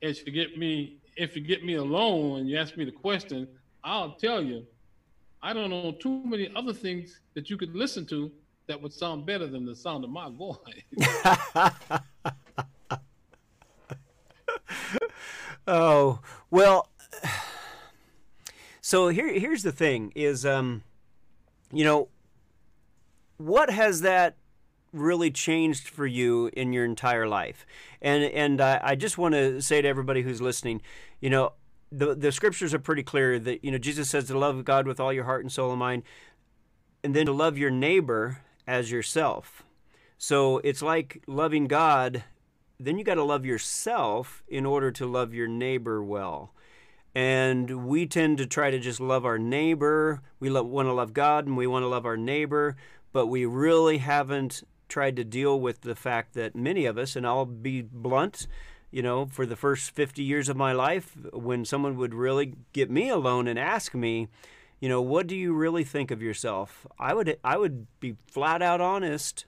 if 0.00 0.26
you 0.26 0.32
get 0.32 0.56
me, 0.56 0.96
if 1.14 1.36
you 1.36 1.42
get 1.42 1.62
me 1.62 1.74
alone 1.74 2.40
and 2.40 2.48
you 2.48 2.56
ask 2.56 2.74
me 2.78 2.86
the 2.86 2.90
question, 2.90 3.46
I'll 3.84 4.12
tell 4.12 4.42
you, 4.42 4.66
I 5.42 5.52
don't 5.52 5.68
know 5.68 5.92
too 5.92 6.24
many 6.24 6.50
other 6.56 6.72
things 6.72 7.20
that 7.34 7.50
you 7.50 7.58
could 7.58 7.76
listen 7.76 8.06
to 8.06 8.32
that 8.66 8.80
would 8.80 8.94
sound 8.94 9.26
better 9.26 9.46
than 9.46 9.66
the 9.66 9.76
sound 9.76 10.04
of 10.04 10.10
my 10.10 10.30
voice. 10.30 10.58
Oh 15.66 16.20
well. 16.50 16.90
So 18.82 19.08
here, 19.08 19.32
here's 19.32 19.62
the 19.62 19.72
thing: 19.72 20.12
is 20.14 20.44
um, 20.44 20.82
you 21.72 21.84
know, 21.84 22.08
what 23.38 23.70
has 23.70 24.02
that 24.02 24.36
really 24.94 25.30
changed 25.30 25.88
for 25.88 26.06
you 26.06 26.50
in 26.52 26.72
your 26.72 26.84
entire 26.84 27.26
life? 27.26 27.66
And 28.00 28.24
and 28.24 28.60
I, 28.60 28.94
just 28.94 29.18
want 29.18 29.34
to 29.34 29.60
say 29.60 29.82
to 29.82 29.88
everybody 29.88 30.22
who's 30.22 30.40
listening, 30.40 30.82
you 31.20 31.30
know, 31.30 31.52
the 31.90 32.14
the 32.14 32.32
scriptures 32.32 32.72
are 32.74 32.78
pretty 32.78 33.02
clear 33.02 33.38
that 33.38 33.64
you 33.64 33.70
know 33.70 33.78
Jesus 33.78 34.10
says 34.10 34.26
to 34.26 34.38
love 34.38 34.64
God 34.64 34.86
with 34.86 35.00
all 35.00 35.12
your 35.12 35.24
heart 35.24 35.42
and 35.42 35.52
soul 35.52 35.70
and 35.70 35.78
mind, 35.78 36.02
and 37.02 37.14
then 37.14 37.26
to 37.26 37.32
love 37.32 37.58
your 37.58 37.70
neighbor 37.70 38.38
as 38.66 38.90
yourself. 38.90 39.62
So 40.18 40.58
it's 40.58 40.82
like 40.82 41.22
loving 41.26 41.66
God. 41.66 42.24
Then 42.80 42.98
you 42.98 43.04
got 43.04 43.14
to 43.14 43.24
love 43.24 43.44
yourself 43.44 44.42
in 44.48 44.66
order 44.66 44.90
to 44.92 45.06
love 45.06 45.34
your 45.34 45.48
neighbor 45.48 46.02
well. 46.02 46.52
And 47.14 47.86
we 47.86 48.06
tend 48.06 48.38
to 48.38 48.46
try 48.46 48.70
to 48.70 48.78
just 48.80 49.00
love 49.00 49.24
our 49.24 49.38
neighbor. 49.38 50.20
We 50.40 50.50
want 50.50 50.88
to 50.88 50.92
love 50.92 51.12
God 51.12 51.46
and 51.46 51.56
we 51.56 51.66
want 51.66 51.84
to 51.84 51.88
love 51.88 52.06
our 52.06 52.16
neighbor, 52.16 52.76
but 53.12 53.26
we 53.26 53.44
really 53.46 53.98
haven't 53.98 54.64
tried 54.94 55.16
to 55.16 55.24
deal 55.24 55.58
with 55.58 55.80
the 55.80 55.96
fact 55.96 56.34
that 56.34 56.54
many 56.54 56.86
of 56.86 56.96
us, 56.96 57.16
and 57.16 57.26
I'll 57.26 57.46
be 57.46 57.82
blunt, 57.82 58.46
you 58.92 59.02
know, 59.02 59.26
for 59.26 59.44
the 59.44 59.56
first 59.56 59.90
50 59.90 60.22
years 60.22 60.48
of 60.48 60.56
my 60.56 60.70
life, 60.70 61.16
when 61.32 61.64
someone 61.64 61.96
would 61.96 62.14
really 62.14 62.54
get 62.72 62.92
me 62.92 63.08
alone 63.08 63.48
and 63.48 63.58
ask 63.58 63.92
me, 63.92 64.28
you 64.78 64.88
know, 64.88 65.02
what 65.02 65.26
do 65.26 65.34
you 65.34 65.52
really 65.52 65.82
think 65.82 66.12
of 66.12 66.22
yourself? 66.22 66.86
I 66.96 67.12
would 67.12 67.36
I 67.42 67.56
would 67.56 67.88
be 67.98 68.14
flat 68.30 68.62
out 68.62 68.80
honest 68.80 69.46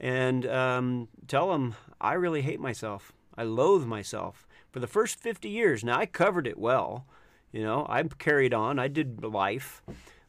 and 0.00 0.46
um, 0.46 1.08
tell 1.28 1.52
them 1.52 1.74
I 2.00 2.14
really 2.14 2.40
hate 2.40 2.58
myself. 2.58 3.12
I 3.36 3.42
loathe 3.42 3.84
myself. 3.84 4.48
For 4.72 4.80
the 4.80 4.86
first 4.86 5.20
50 5.20 5.50
years, 5.50 5.84
now 5.84 5.98
I 5.98 6.06
covered 6.06 6.46
it 6.46 6.56
well. 6.58 7.04
You 7.52 7.62
know, 7.62 7.84
I 7.86 8.02
carried 8.04 8.54
on. 8.54 8.78
I 8.78 8.88
did 8.88 9.22
life, 9.22 9.82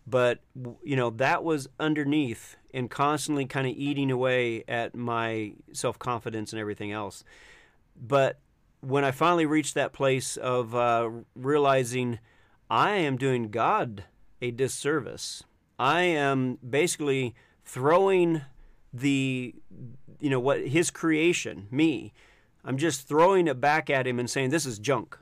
but 0.08 0.40
you 0.84 0.96
know 0.96 1.10
that 1.10 1.44
was 1.44 1.68
underneath 1.80 2.56
and 2.74 2.90
constantly 2.90 3.46
kind 3.46 3.68
of 3.68 3.74
eating 3.76 4.10
away 4.10 4.64
at 4.68 4.96
my 4.96 5.54
self 5.74 6.00
confidence 6.00 6.54
and 6.54 6.60
everything 6.60 6.92
else. 6.92 7.24
But 8.00 8.40
when 8.82 9.04
I 9.04 9.12
finally 9.12 9.46
reached 9.46 9.74
that 9.76 9.94
place 9.94 10.38
of 10.38 10.76
uh, 10.76 11.10
realizing 11.36 12.20
I 12.70 12.92
am 12.92 13.18
doing 13.18 13.50
God 13.50 14.06
a 14.42 14.52
disservice, 14.52 15.44
I 15.80 16.02
am 16.04 16.58
basically 16.68 17.36
throwing 17.66 18.42
the, 18.94 19.56
you 20.20 20.30
know, 20.30 20.40
what 20.40 20.68
his 20.68 20.92
creation, 20.92 21.68
me, 21.72 22.14
I'm 22.64 22.78
just 22.78 23.08
throwing 23.08 23.48
it 23.48 23.60
back 23.60 23.90
at 23.90 24.08
him 24.08 24.20
and 24.20 24.30
saying, 24.30 24.50
this 24.50 24.66
is 24.66 24.80
junk. 24.80 25.18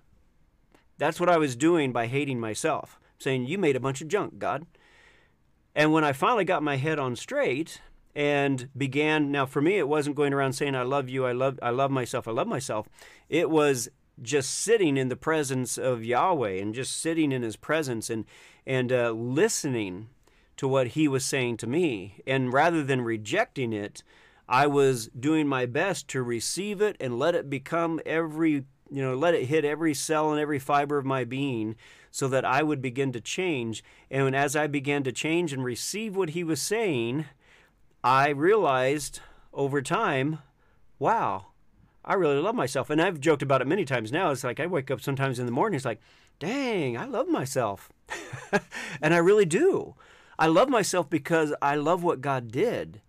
That's 0.97 1.19
what 1.19 1.29
I 1.29 1.37
was 1.37 1.55
doing 1.55 1.91
by 1.91 2.07
hating 2.07 2.39
myself, 2.39 2.99
saying, 3.19 3.45
you 3.45 3.57
made 3.57 3.75
a 3.75 3.79
bunch 3.79 4.01
of 4.01 4.07
junk, 4.07 4.39
God. 4.39 4.65
And 5.75 5.91
when 5.91 6.03
I 6.03 6.13
finally 6.13 6.45
got 6.45 6.63
my 6.63 6.77
head 6.77 6.99
on 6.99 7.15
straight, 7.15 7.81
and 8.15 8.69
began 8.75 9.29
now 9.29 9.45
for 9.45 9.61
me 9.61 9.77
it 9.77 9.87
wasn't 9.87 10.15
going 10.15 10.33
around 10.33 10.53
saying 10.53 10.73
i 10.73 10.83
love 10.83 11.09
you 11.09 11.25
i 11.25 11.33
love 11.33 11.59
i 11.61 11.69
love 11.69 11.91
myself 11.91 12.27
i 12.27 12.31
love 12.31 12.47
myself 12.47 12.87
it 13.29 13.49
was 13.49 13.89
just 14.21 14.49
sitting 14.49 14.95
in 14.95 15.09
the 15.09 15.15
presence 15.15 15.77
of 15.77 16.05
yahweh 16.05 16.53
and 16.53 16.73
just 16.73 16.97
sitting 16.97 17.31
in 17.31 17.41
his 17.41 17.57
presence 17.57 18.09
and 18.09 18.25
and 18.65 18.91
uh, 18.91 19.11
listening 19.11 20.07
to 20.55 20.67
what 20.67 20.89
he 20.89 21.07
was 21.07 21.25
saying 21.25 21.57
to 21.57 21.67
me 21.67 22.21
and 22.25 22.53
rather 22.53 22.81
than 22.81 23.01
rejecting 23.01 23.73
it 23.73 24.01
i 24.47 24.65
was 24.65 25.09
doing 25.19 25.45
my 25.45 25.65
best 25.65 26.07
to 26.07 26.23
receive 26.23 26.81
it 26.81 26.95
and 27.01 27.19
let 27.19 27.35
it 27.35 27.49
become 27.49 27.99
every 28.05 28.63
you 28.91 29.01
know 29.01 29.15
let 29.15 29.33
it 29.33 29.45
hit 29.45 29.65
every 29.65 29.93
cell 29.93 30.31
and 30.31 30.39
every 30.39 30.59
fiber 30.59 30.97
of 30.97 31.05
my 31.05 31.23
being 31.23 31.75
so 32.11 32.27
that 32.27 32.45
i 32.45 32.61
would 32.61 32.81
begin 32.81 33.11
to 33.11 33.19
change 33.19 33.83
and 34.11 34.35
as 34.35 34.55
i 34.55 34.67
began 34.67 35.03
to 35.03 35.11
change 35.11 35.51
and 35.51 35.63
receive 35.63 36.15
what 36.15 36.29
he 36.29 36.43
was 36.43 36.61
saying 36.61 37.25
I 38.05 38.29
realized 38.29 39.19
over 39.51 39.81
time, 39.81 40.37
wow, 40.99 41.47
I 42.05 42.13
really 42.13 42.37
love 42.39 42.53
myself. 42.53 42.91
And 42.91 43.01
I've 43.01 43.19
joked 43.19 43.41
about 43.41 43.61
it 43.61 43.67
many 43.67 43.83
times 43.83 44.11
now. 44.11 44.29
It's 44.29 44.43
like 44.43 44.59
I 44.59 44.67
wake 44.67 44.91
up 44.91 45.01
sometimes 45.01 45.39
in 45.39 45.47
the 45.47 45.51
morning, 45.51 45.75
it's 45.75 45.85
like, 45.85 46.01
dang, 46.37 46.99
I 46.99 47.05
love 47.05 47.27
myself. 47.27 47.91
and 49.01 49.11
I 49.11 49.17
really 49.17 49.45
do. 49.45 49.95
I 50.37 50.45
love 50.45 50.69
myself 50.69 51.09
because 51.09 51.51
I 51.63 51.77
love 51.77 52.03
what 52.03 52.21
God 52.21 52.51
did 52.51 53.01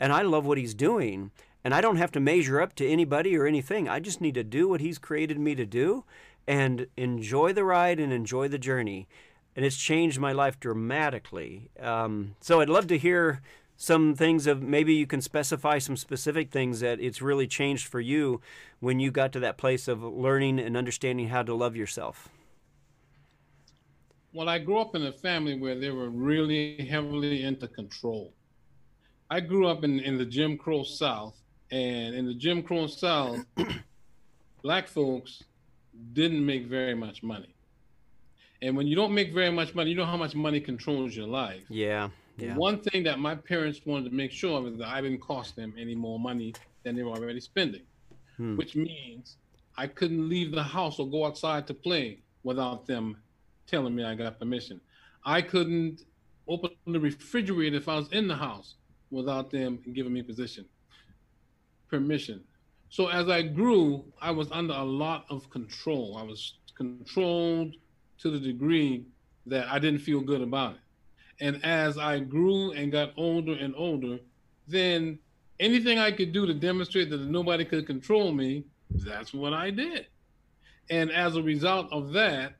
and 0.00 0.14
I 0.14 0.22
love 0.22 0.46
what 0.46 0.56
He's 0.56 0.72
doing. 0.72 1.30
And 1.64 1.74
I 1.74 1.80
don't 1.80 1.96
have 1.96 2.12
to 2.12 2.20
measure 2.20 2.60
up 2.60 2.74
to 2.76 2.88
anybody 2.88 3.36
or 3.36 3.46
anything. 3.46 3.88
I 3.88 4.00
just 4.00 4.20
need 4.20 4.34
to 4.34 4.44
do 4.44 4.68
what 4.68 4.80
He's 4.80 4.98
created 4.98 5.38
me 5.38 5.54
to 5.54 5.66
do 5.66 6.04
and 6.46 6.86
enjoy 6.96 7.52
the 7.52 7.64
ride 7.64 8.00
and 8.00 8.12
enjoy 8.12 8.48
the 8.48 8.58
journey. 8.58 9.06
And 9.54 9.64
it's 9.64 9.76
changed 9.76 10.18
my 10.18 10.32
life 10.32 10.58
dramatically. 10.58 11.70
Um, 11.78 12.36
so 12.40 12.60
I'd 12.60 12.68
love 12.68 12.86
to 12.88 12.98
hear 12.98 13.42
some 13.76 14.14
things 14.14 14.46
of 14.46 14.62
maybe 14.62 14.94
you 14.94 15.06
can 15.06 15.20
specify 15.20 15.78
some 15.78 15.96
specific 15.96 16.50
things 16.50 16.80
that 16.80 17.00
it's 17.00 17.20
really 17.20 17.46
changed 17.46 17.86
for 17.86 18.00
you 18.00 18.40
when 18.80 19.00
you 19.00 19.10
got 19.10 19.32
to 19.32 19.40
that 19.40 19.58
place 19.58 19.88
of 19.88 20.02
learning 20.02 20.60
and 20.60 20.76
understanding 20.76 21.28
how 21.28 21.42
to 21.42 21.54
love 21.54 21.74
yourself? 21.74 22.28
Well, 24.32 24.48
I 24.48 24.58
grew 24.58 24.78
up 24.78 24.94
in 24.94 25.04
a 25.06 25.12
family 25.12 25.58
where 25.58 25.78
they 25.78 25.90
were 25.90 26.10
really 26.10 26.86
heavily 26.88 27.42
into 27.42 27.68
control. 27.68 28.32
I 29.28 29.40
grew 29.40 29.66
up 29.66 29.82
in, 29.82 29.98
in 30.00 30.16
the 30.16 30.26
Jim 30.26 30.56
Crow 30.56 30.84
South, 30.84 31.41
and 31.72 32.14
in 32.14 32.26
the 32.26 32.34
Jim 32.34 32.62
Crow 32.62 32.86
South, 32.86 33.44
black 34.62 34.86
folks 34.86 35.42
didn't 36.12 36.44
make 36.44 36.66
very 36.66 36.94
much 36.94 37.22
money. 37.22 37.54
And 38.60 38.76
when 38.76 38.86
you 38.86 38.94
don't 38.94 39.12
make 39.12 39.32
very 39.32 39.50
much 39.50 39.74
money, 39.74 39.90
you 39.90 39.96
know 39.96 40.04
how 40.04 40.16
much 40.16 40.34
money 40.34 40.60
controls 40.60 41.16
your 41.16 41.26
life. 41.26 41.62
Yeah. 41.68 42.10
Yeah. 42.36 42.56
One 42.56 42.80
thing 42.80 43.02
that 43.04 43.18
my 43.18 43.34
parents 43.34 43.80
wanted 43.84 44.10
to 44.10 44.14
make 44.14 44.30
sure 44.30 44.58
of 44.58 44.66
is 44.66 44.78
that 44.78 44.88
I 44.88 45.00
didn't 45.00 45.20
cost 45.20 45.56
them 45.56 45.74
any 45.78 45.94
more 45.94 46.20
money 46.20 46.54
than 46.82 46.94
they 46.94 47.02
were 47.02 47.12
already 47.12 47.40
spending, 47.40 47.82
hmm. 48.36 48.56
which 48.56 48.76
means 48.76 49.36
I 49.76 49.86
couldn't 49.86 50.28
leave 50.28 50.52
the 50.52 50.62
house 50.62 50.98
or 50.98 51.08
go 51.08 51.26
outside 51.26 51.66
to 51.68 51.74
play 51.74 52.18
without 52.42 52.86
them 52.86 53.16
telling 53.66 53.94
me 53.94 54.04
I 54.04 54.14
got 54.14 54.38
permission. 54.38 54.80
I 55.24 55.40
couldn't 55.40 56.02
open 56.48 56.70
the 56.86 57.00
refrigerator 57.00 57.76
if 57.76 57.88
I 57.88 57.96
was 57.96 58.08
in 58.12 58.28
the 58.28 58.36
house 58.36 58.74
without 59.10 59.50
them 59.50 59.78
giving 59.92 60.12
me 60.12 60.22
position, 60.22 60.64
permission. 61.92 62.42
So 62.88 63.08
as 63.08 63.28
I 63.28 63.42
grew, 63.42 64.04
I 64.20 64.30
was 64.30 64.50
under 64.50 64.72
a 64.72 64.82
lot 64.82 65.26
of 65.28 65.48
control. 65.50 66.16
I 66.18 66.22
was 66.22 66.54
controlled 66.74 67.74
to 68.18 68.30
the 68.30 68.40
degree 68.40 69.04
that 69.46 69.68
I 69.68 69.78
didn't 69.78 70.00
feel 70.00 70.20
good 70.20 70.40
about 70.40 70.74
it. 70.74 70.80
And 71.40 71.64
as 71.64 71.98
I 71.98 72.20
grew 72.20 72.72
and 72.72 72.90
got 72.90 73.12
older 73.16 73.52
and 73.52 73.74
older, 73.76 74.18
then 74.66 75.18
anything 75.60 75.98
I 75.98 76.12
could 76.12 76.32
do 76.32 76.46
to 76.46 76.54
demonstrate 76.54 77.10
that 77.10 77.20
nobody 77.20 77.64
could 77.64 77.86
control 77.86 78.32
me, 78.32 78.64
that's 78.90 79.34
what 79.34 79.52
I 79.52 79.70
did. 79.70 80.06
And 80.88 81.10
as 81.12 81.36
a 81.36 81.42
result 81.42 81.88
of 81.92 82.12
that, 82.12 82.54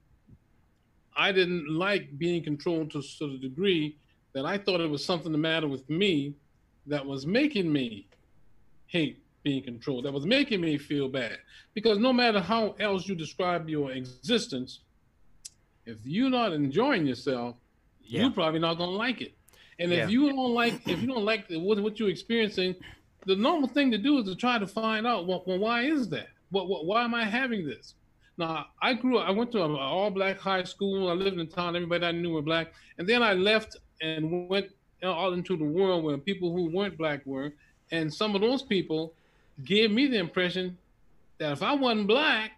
I 1.16 1.32
didn't 1.32 1.68
like 1.68 2.18
being 2.18 2.42
controlled 2.42 2.90
to, 2.92 3.02
to 3.18 3.32
the 3.32 3.38
degree 3.38 3.96
that 4.34 4.44
I 4.44 4.58
thought 4.58 4.80
it 4.80 4.90
was 4.90 5.04
something 5.04 5.32
the 5.32 5.38
matter 5.38 5.68
with 5.68 5.88
me 5.88 6.34
that 6.86 7.04
was 7.04 7.26
making 7.26 7.72
me 7.72 8.08
hate 8.86 9.21
being 9.42 9.62
controlled, 9.62 10.04
that 10.04 10.12
was 10.12 10.26
making 10.26 10.60
me 10.60 10.78
feel 10.78 11.08
bad. 11.08 11.38
Because 11.74 11.98
no 11.98 12.12
matter 12.12 12.40
how 12.40 12.74
else 12.78 13.06
you 13.08 13.14
describe 13.14 13.68
your 13.68 13.92
existence, 13.92 14.80
if 15.86 15.98
you're 16.04 16.30
not 16.30 16.52
enjoying 16.52 17.06
yourself, 17.06 17.56
yeah. 18.02 18.22
you're 18.22 18.30
probably 18.30 18.60
not 18.60 18.78
gonna 18.78 18.92
like 18.92 19.20
it. 19.20 19.34
And 19.78 19.90
yeah. 19.90 20.04
if 20.04 20.10
you 20.10 20.28
don't 20.30 20.54
like 20.54 20.86
if 20.86 21.00
you 21.00 21.08
don't 21.08 21.24
like 21.24 21.46
what, 21.50 21.80
what 21.80 21.98
you're 21.98 22.10
experiencing, 22.10 22.74
the 23.26 23.36
normal 23.36 23.68
thing 23.68 23.90
to 23.90 23.98
do 23.98 24.18
is 24.18 24.26
to 24.26 24.36
try 24.36 24.58
to 24.58 24.66
find 24.66 25.06
out 25.06 25.26
well, 25.26 25.42
well 25.46 25.58
why 25.58 25.82
is 25.82 26.08
that? 26.10 26.28
What, 26.50 26.68
what 26.68 26.86
why 26.86 27.04
am 27.04 27.14
I 27.14 27.24
having 27.24 27.66
this? 27.66 27.94
Now 28.38 28.66
I 28.80 28.94
grew 28.94 29.18
up. 29.18 29.28
I 29.28 29.32
went 29.32 29.52
to 29.52 29.64
an 29.64 29.74
all 29.74 30.10
black 30.10 30.38
high 30.38 30.64
school. 30.64 31.08
I 31.08 31.14
lived 31.14 31.38
in 31.38 31.48
town. 31.48 31.76
Everybody 31.76 32.06
I 32.06 32.12
knew 32.12 32.30
were 32.30 32.42
black. 32.42 32.72
And 32.98 33.08
then 33.08 33.22
I 33.22 33.34
left 33.34 33.76
and 34.00 34.48
went 34.48 34.66
out 35.02 35.32
into 35.32 35.56
the 35.56 35.64
world 35.64 36.04
where 36.04 36.16
people 36.18 36.52
who 36.52 36.70
weren't 36.70 36.96
black 36.96 37.24
were. 37.26 37.52
And 37.90 38.12
some 38.12 38.34
of 38.34 38.40
those 38.40 38.62
people 38.62 39.14
gave 39.64 39.90
me 39.90 40.06
the 40.06 40.18
impression 40.18 40.78
that 41.38 41.52
if 41.52 41.62
I 41.62 41.74
wasn't 41.74 42.06
black, 42.06 42.52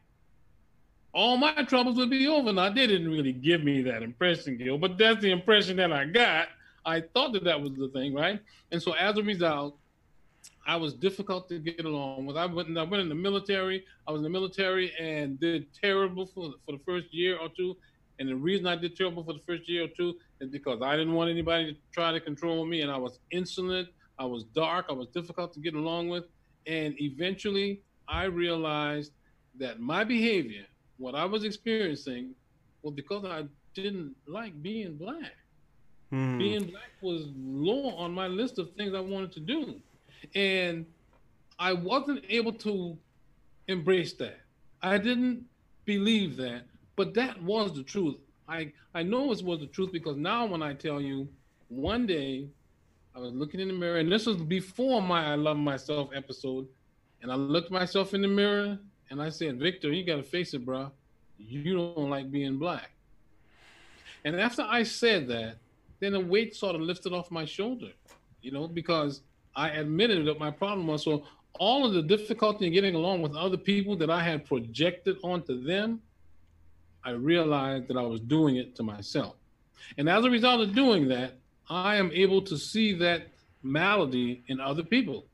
all 1.13 1.37
my 1.37 1.63
troubles 1.65 1.97
would 1.97 2.11
be 2.11 2.27
over. 2.27 2.53
Now, 2.53 2.71
they 2.71 2.87
didn't 2.87 3.11
really 3.11 3.33
give 3.33 3.63
me 3.63 3.83
that 3.83 4.03
impression, 4.03 4.57
Gil, 4.57 4.79
but 4.79 4.99
that's 4.99 5.21
the 5.23 5.31
impression 5.31 5.77
that 5.77 5.93
I 5.93 6.05
got. 6.07 6.49
I 6.85 7.01
thought 7.01 7.33
that 7.33 7.45
that 7.45 7.61
was 7.61 7.73
the 7.73 7.89
thing, 7.89 8.15
right? 8.15 8.41
And 8.73 8.83
so 8.83 8.93
as 8.93 9.17
a 9.17 9.23
result, 9.23 9.79
I 10.67 10.77
was 10.77 10.95
difficult 10.95 11.49
to 11.51 11.59
get 11.59 11.85
along 11.85 12.27
with. 12.27 12.37
I 12.37 12.47
went, 12.47 12.77
I 12.77 12.83
went 12.83 13.03
in 13.03 13.09
the 13.09 13.15
military. 13.15 13.85
I 14.07 14.13
was 14.13 14.21
in 14.21 14.25
the 14.25 14.31
military 14.31 14.93
and 14.99 15.39
did 15.39 15.67
terrible 15.73 16.27
for, 16.27 16.55
for 16.65 16.73
the 16.73 16.81
first 16.85 17.13
year 17.13 17.37
or 17.39 17.49
two. 17.49 17.77
And 18.19 18.29
the 18.29 18.37
reason 18.37 18.67
I 18.67 18.77
did 18.77 18.97
terrible 18.97 19.25
for 19.25 19.33
the 19.33 19.41
first 19.47 19.69
year 19.69 19.85
or 19.85 19.89
two 19.89 20.15
is 20.41 20.49
because 20.49 20.81
I 20.83 20.97
didn't 20.97 21.15
want 21.15 21.31
anybody 21.31 21.73
to 21.73 21.79
try 21.93 22.13
to 22.13 22.21
control 22.21 22.65
me. 22.65 22.81
And 22.83 22.91
I 22.91 22.97
was 22.97 23.19
insolent. 23.31 23.89
I 24.19 24.25
was 24.25 24.45
dark. 24.45 24.87
I 24.89 24.93
was 24.93 25.09
difficult 25.09 25.53
to 25.55 25.61
get 25.61 25.75
along 25.75 26.09
with. 26.09 26.25
And 26.67 26.95
eventually 27.01 27.81
I 28.09 28.25
realized 28.25 29.13
that 29.59 29.81
my 29.81 30.05
behavior 30.05 30.67
what 30.99 31.15
I 31.15 31.25
was 31.25 31.45
experiencing 31.45 32.35
was 32.83 32.95
because 32.95 33.25
I 33.25 33.45
didn't 33.75 34.15
like 34.27 34.61
being 34.63 34.97
black. 34.97 35.33
Hmm. 36.11 36.39
Being 36.39 36.65
black 36.65 36.91
was 37.01 37.27
low 37.37 37.91
on 37.97 38.13
my 38.13 38.29
list 38.29 38.59
of 38.59 38.71
things 38.75 38.95
I 38.95 39.01
wanted 39.01 39.33
to 39.33 39.41
do. 39.41 39.81
And 40.35 40.87
I 41.59 41.73
wasn't 41.73 42.25
able 42.29 42.53
to 42.53 42.97
embrace 43.69 44.13
that. 44.15 44.41
I 44.83 44.99
didn't 44.99 45.45
believe 45.85 46.37
that, 46.37 46.63
but 46.97 47.15
that 47.15 47.43
was 47.43 47.75
the 47.75 47.83
truth. 47.83 48.17
I, 48.49 48.73
I 48.95 49.03
know 49.03 49.33
it 49.33 49.43
was 49.43 49.61
the 49.61 49.67
truth 49.67 49.91
because 49.93 50.17
now 50.17 50.47
when 50.47 50.63
I 50.63 50.75
tell 50.75 51.01
you, 51.01 51.29
one 51.69 52.07
day 52.07 52.47
I 53.17 53.21
was 53.21 53.33
looking 53.33 53.61
in 53.61 53.69
the 53.69 53.75
mirror, 53.75 53.99
and 53.99 54.11
this 54.11 54.27
was 54.27 54.39
before 54.39 55.01
my 55.01 55.33
I 55.33 55.35
Love 55.37 55.57
Myself 55.57 56.11
episode, 56.15 56.67
and 57.23 57.31
I 57.31 57.37
looked 57.37 57.71
myself 57.71 58.13
in 58.13 58.21
the 58.23 58.29
mirror 58.29 58.79
and 59.11 59.23
I 59.23 59.29
said, 59.29 59.59
Victor, 59.59 59.93
you 59.93 60.05
got 60.05 60.17
to 60.17 60.23
face 60.23 60.53
it, 60.53 60.65
bro. 60.65 60.91
You 61.39 61.75
don't 61.75 62.11
like 62.11 62.31
being 62.31 62.59
black. 62.59 62.91
And 64.25 64.41
after 64.41 64.63
I 64.63 64.83
said 64.83 65.29
that, 65.29 65.57
then 66.01 66.13
the 66.13 66.21
weight 66.21 66.57
sort 66.57 66.75
of 66.75 66.81
lifted 66.81 67.13
off 67.13 67.31
my 67.31 67.45
shoulder, 67.45 67.93
you 68.43 68.51
know, 68.51 68.67
because 68.67 69.21
I 69.55 69.71
admitted 69.71 70.27
that 70.27 70.39
my 70.39 70.51
problem 70.51 70.87
was 70.87 71.05
so 71.05 71.25
all 71.61 71.87
of 71.87 71.93
the 71.93 72.03
difficulty 72.03 72.67
in 72.67 72.73
getting 72.73 72.95
along 72.95 73.23
with 73.23 73.37
other 73.37 73.57
people 73.57 73.97
that 73.97 74.11
I 74.11 74.23
had 74.23 74.45
projected 74.45 75.17
onto 75.23 75.63
them, 75.63 76.01
I 77.05 77.11
realized 77.11 77.87
that 77.89 77.97
I 77.97 78.03
was 78.03 78.21
doing 78.21 78.57
it 78.57 78.75
to 78.77 78.83
myself. 78.83 79.37
And 79.99 80.09
as 80.09 80.25
a 80.25 80.31
result 80.31 80.63
of 80.63 80.75
doing 80.75 81.07
that, 81.09 81.39
I 81.69 81.97
am 81.97 82.11
able 82.13 82.43
to 82.43 82.59
see 82.59 82.93
that 82.99 83.29
malady 83.63 84.45
in 84.49 84.61
other 84.61 84.83
people. 84.83 85.27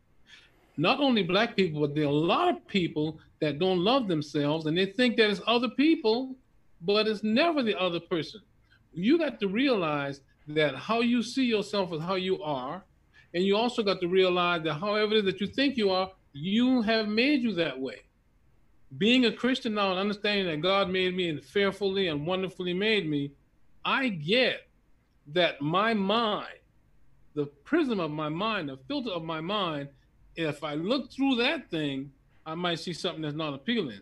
Not 0.76 1.00
only 1.00 1.22
black 1.22 1.56
people, 1.56 1.80
but 1.80 1.94
there 1.94 2.04
are 2.04 2.06
a 2.06 2.10
lot 2.10 2.48
of 2.48 2.66
people 2.66 3.18
that 3.40 3.58
don't 3.58 3.80
love 3.80 4.08
themselves 4.08 4.66
and 4.66 4.76
they 4.76 4.86
think 4.86 5.16
that 5.16 5.30
it's 5.30 5.40
other 5.46 5.68
people, 5.68 6.36
but 6.82 7.06
it's 7.06 7.22
never 7.22 7.62
the 7.62 7.78
other 7.78 8.00
person. 8.00 8.40
You 8.92 9.18
got 9.18 9.40
to 9.40 9.48
realize 9.48 10.20
that 10.48 10.74
how 10.74 11.00
you 11.00 11.22
see 11.22 11.44
yourself 11.44 11.92
is 11.92 12.00
how 12.00 12.14
you 12.14 12.42
are. 12.42 12.82
And 13.34 13.44
you 13.44 13.56
also 13.56 13.82
got 13.82 14.00
to 14.00 14.08
realize 14.08 14.62
that 14.64 14.74
however 14.74 15.14
it 15.14 15.18
is 15.18 15.24
that 15.24 15.40
you 15.40 15.46
think 15.46 15.76
you 15.76 15.90
are, 15.90 16.10
you 16.32 16.82
have 16.82 17.08
made 17.08 17.42
you 17.42 17.52
that 17.54 17.78
way. 17.78 18.02
Being 18.98 19.26
a 19.26 19.32
Christian 19.32 19.74
now 19.74 19.90
and 19.90 20.00
understanding 20.00 20.46
that 20.46 20.60
God 20.60 20.90
made 20.90 21.14
me 21.14 21.28
and 21.28 21.44
fearfully 21.44 22.08
and 22.08 22.26
wonderfully 22.26 22.74
made 22.74 23.08
me, 23.08 23.32
I 23.84 24.08
get 24.08 24.66
that 25.32 25.60
my 25.60 25.94
mind, 25.94 26.46
the 27.34 27.46
prism 27.46 28.00
of 28.00 28.10
my 28.10 28.28
mind, 28.28 28.68
the 28.68 28.78
filter 28.88 29.10
of 29.10 29.22
my 29.22 29.40
mind, 29.40 29.88
if 30.36 30.64
I 30.64 30.74
look 30.74 31.10
through 31.12 31.36
that 31.36 31.70
thing, 31.70 32.10
I 32.46 32.54
might 32.54 32.80
see 32.80 32.92
something 32.92 33.22
that's 33.22 33.36
not 33.36 33.54
appealing. 33.54 34.00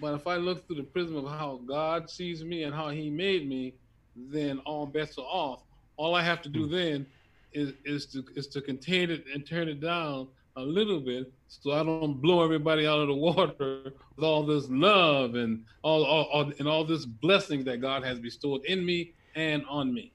But 0.00 0.14
if 0.14 0.26
I 0.26 0.36
look 0.36 0.66
through 0.66 0.76
the 0.76 0.82
prism 0.82 1.16
of 1.16 1.24
how 1.24 1.60
God 1.66 2.10
sees 2.10 2.44
me 2.44 2.64
and 2.64 2.74
how 2.74 2.90
He 2.90 3.08
made 3.08 3.48
me, 3.48 3.74
then 4.14 4.58
all 4.60 4.86
bets 4.86 5.18
are 5.18 5.22
off. 5.22 5.62
All 5.96 6.14
I 6.14 6.22
have 6.22 6.42
to 6.42 6.48
do 6.48 6.66
hmm. 6.66 6.72
then 6.72 7.06
is, 7.52 7.72
is 7.84 8.06
to 8.06 8.24
is 8.34 8.46
to 8.48 8.60
contain 8.60 9.10
it 9.10 9.24
and 9.32 9.46
turn 9.46 9.68
it 9.68 9.80
down 9.80 10.28
a 10.56 10.62
little 10.62 11.00
bit 11.00 11.32
so 11.48 11.72
I 11.72 11.82
don't 11.82 12.20
blow 12.20 12.42
everybody 12.42 12.86
out 12.86 12.98
of 12.98 13.08
the 13.08 13.14
water 13.14 13.92
with 14.16 14.24
all 14.24 14.44
this 14.44 14.68
love 14.68 15.34
and 15.34 15.64
all, 15.82 16.04
all, 16.04 16.24
all 16.24 16.52
and 16.58 16.66
all 16.66 16.84
this 16.84 17.04
blessing 17.04 17.64
that 17.64 17.80
God 17.80 18.02
has 18.04 18.18
bestowed 18.18 18.64
in 18.64 18.84
me 18.84 19.12
and 19.34 19.64
on 19.68 19.92
me. 19.92 20.12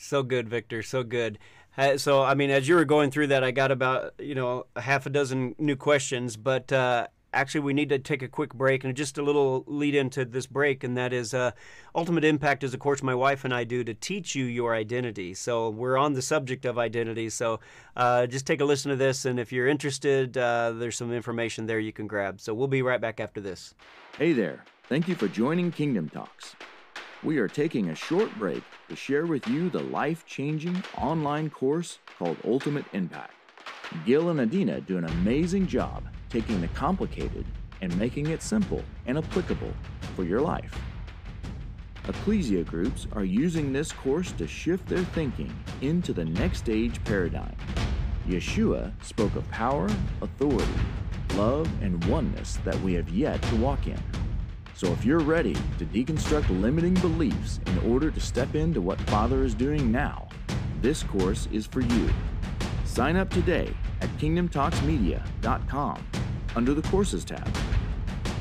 So 0.00 0.22
good, 0.22 0.48
Victor. 0.48 0.82
So 0.82 1.02
good. 1.02 1.38
So, 1.96 2.22
I 2.22 2.34
mean, 2.34 2.50
as 2.50 2.68
you 2.68 2.74
were 2.74 2.84
going 2.84 3.10
through 3.10 3.28
that, 3.28 3.44
I 3.44 3.52
got 3.52 3.70
about 3.70 4.14
you 4.18 4.34
know 4.34 4.66
a 4.74 4.80
half 4.80 5.06
a 5.06 5.10
dozen 5.10 5.54
new 5.58 5.76
questions, 5.76 6.36
but 6.36 6.72
uh, 6.72 7.06
actually 7.32 7.60
we 7.60 7.72
need 7.72 7.88
to 7.88 7.98
take 7.98 8.22
a 8.22 8.28
quick 8.28 8.54
break 8.54 8.84
and 8.84 8.96
just 8.96 9.18
a 9.18 9.22
little 9.22 9.64
lead 9.66 9.94
into 9.94 10.24
this 10.24 10.46
break 10.46 10.82
and 10.82 10.96
that 10.96 11.12
is 11.12 11.32
uh, 11.32 11.50
ultimate 11.94 12.24
impact 12.24 12.64
is 12.64 12.74
of 12.74 12.80
course 12.80 13.02
my 13.02 13.14
wife 13.14 13.44
and 13.44 13.54
i 13.54 13.62
do 13.62 13.84
to 13.84 13.94
teach 13.94 14.34
you 14.34 14.44
your 14.44 14.74
identity 14.74 15.32
so 15.32 15.70
we're 15.70 15.96
on 15.96 16.14
the 16.14 16.22
subject 16.22 16.64
of 16.64 16.78
identity 16.78 17.30
so 17.30 17.60
uh, 17.96 18.26
just 18.26 18.46
take 18.46 18.60
a 18.60 18.64
listen 18.64 18.90
to 18.90 18.96
this 18.96 19.24
and 19.24 19.38
if 19.38 19.52
you're 19.52 19.68
interested 19.68 20.36
uh, 20.36 20.72
there's 20.72 20.96
some 20.96 21.12
information 21.12 21.66
there 21.66 21.78
you 21.78 21.92
can 21.92 22.06
grab 22.06 22.40
so 22.40 22.52
we'll 22.52 22.68
be 22.68 22.82
right 22.82 23.00
back 23.00 23.20
after 23.20 23.40
this 23.40 23.74
hey 24.18 24.32
there 24.32 24.64
thank 24.88 25.06
you 25.06 25.14
for 25.14 25.28
joining 25.28 25.70
kingdom 25.70 26.08
talks 26.08 26.56
we 27.22 27.38
are 27.38 27.48
taking 27.48 27.90
a 27.90 27.94
short 27.94 28.36
break 28.38 28.62
to 28.90 28.96
share 28.96 29.24
with 29.24 29.48
you 29.48 29.70
the 29.70 29.80
life-changing 29.84 30.84
online 30.98 31.48
course 31.48 31.98
called 32.18 32.36
ultimate 32.44 32.84
impact 32.92 33.32
gil 34.04 34.28
and 34.28 34.40
adina 34.40 34.80
do 34.82 34.98
an 34.98 35.04
amazing 35.04 35.66
job 35.66 36.04
taking 36.28 36.60
the 36.60 36.68
complicated 36.68 37.44
and 37.80 37.96
making 37.98 38.26
it 38.26 38.42
simple 38.42 38.82
and 39.06 39.18
applicable 39.18 39.72
for 40.14 40.24
your 40.24 40.40
life. 40.40 40.78
Ecclesia 42.08 42.62
groups 42.64 43.06
are 43.12 43.24
using 43.24 43.72
this 43.72 43.92
course 43.92 44.32
to 44.32 44.46
shift 44.46 44.86
their 44.86 45.04
thinking 45.04 45.52
into 45.80 46.12
the 46.12 46.24
next 46.24 46.68
age 46.68 47.02
paradigm. 47.04 47.54
Yeshua 48.28 48.92
spoke 49.02 49.34
of 49.34 49.48
power, 49.50 49.88
authority, 50.22 50.72
love, 51.34 51.68
and 51.82 52.02
oneness 52.04 52.58
that 52.64 52.80
we 52.82 52.94
have 52.94 53.08
yet 53.10 53.40
to 53.42 53.56
walk 53.56 53.86
in. 53.86 54.00
So 54.80 54.90
if 54.92 55.04
you're 55.04 55.18
ready 55.18 55.52
to 55.76 55.84
deconstruct 55.84 56.48
limiting 56.58 56.94
beliefs 56.94 57.60
in 57.66 57.92
order 57.92 58.10
to 58.10 58.18
step 58.18 58.54
into 58.54 58.80
what 58.80 58.98
Father 59.10 59.44
is 59.44 59.54
doing 59.54 59.92
now, 59.92 60.26
this 60.80 61.02
course 61.02 61.46
is 61.52 61.66
for 61.66 61.82
you. 61.82 62.08
Sign 62.86 63.16
up 63.16 63.28
today 63.28 63.74
at 64.00 64.08
kingdomtalksmedia.com 64.16 66.06
under 66.56 66.72
the 66.72 66.80
Courses 66.88 67.26
tab. 67.26 67.46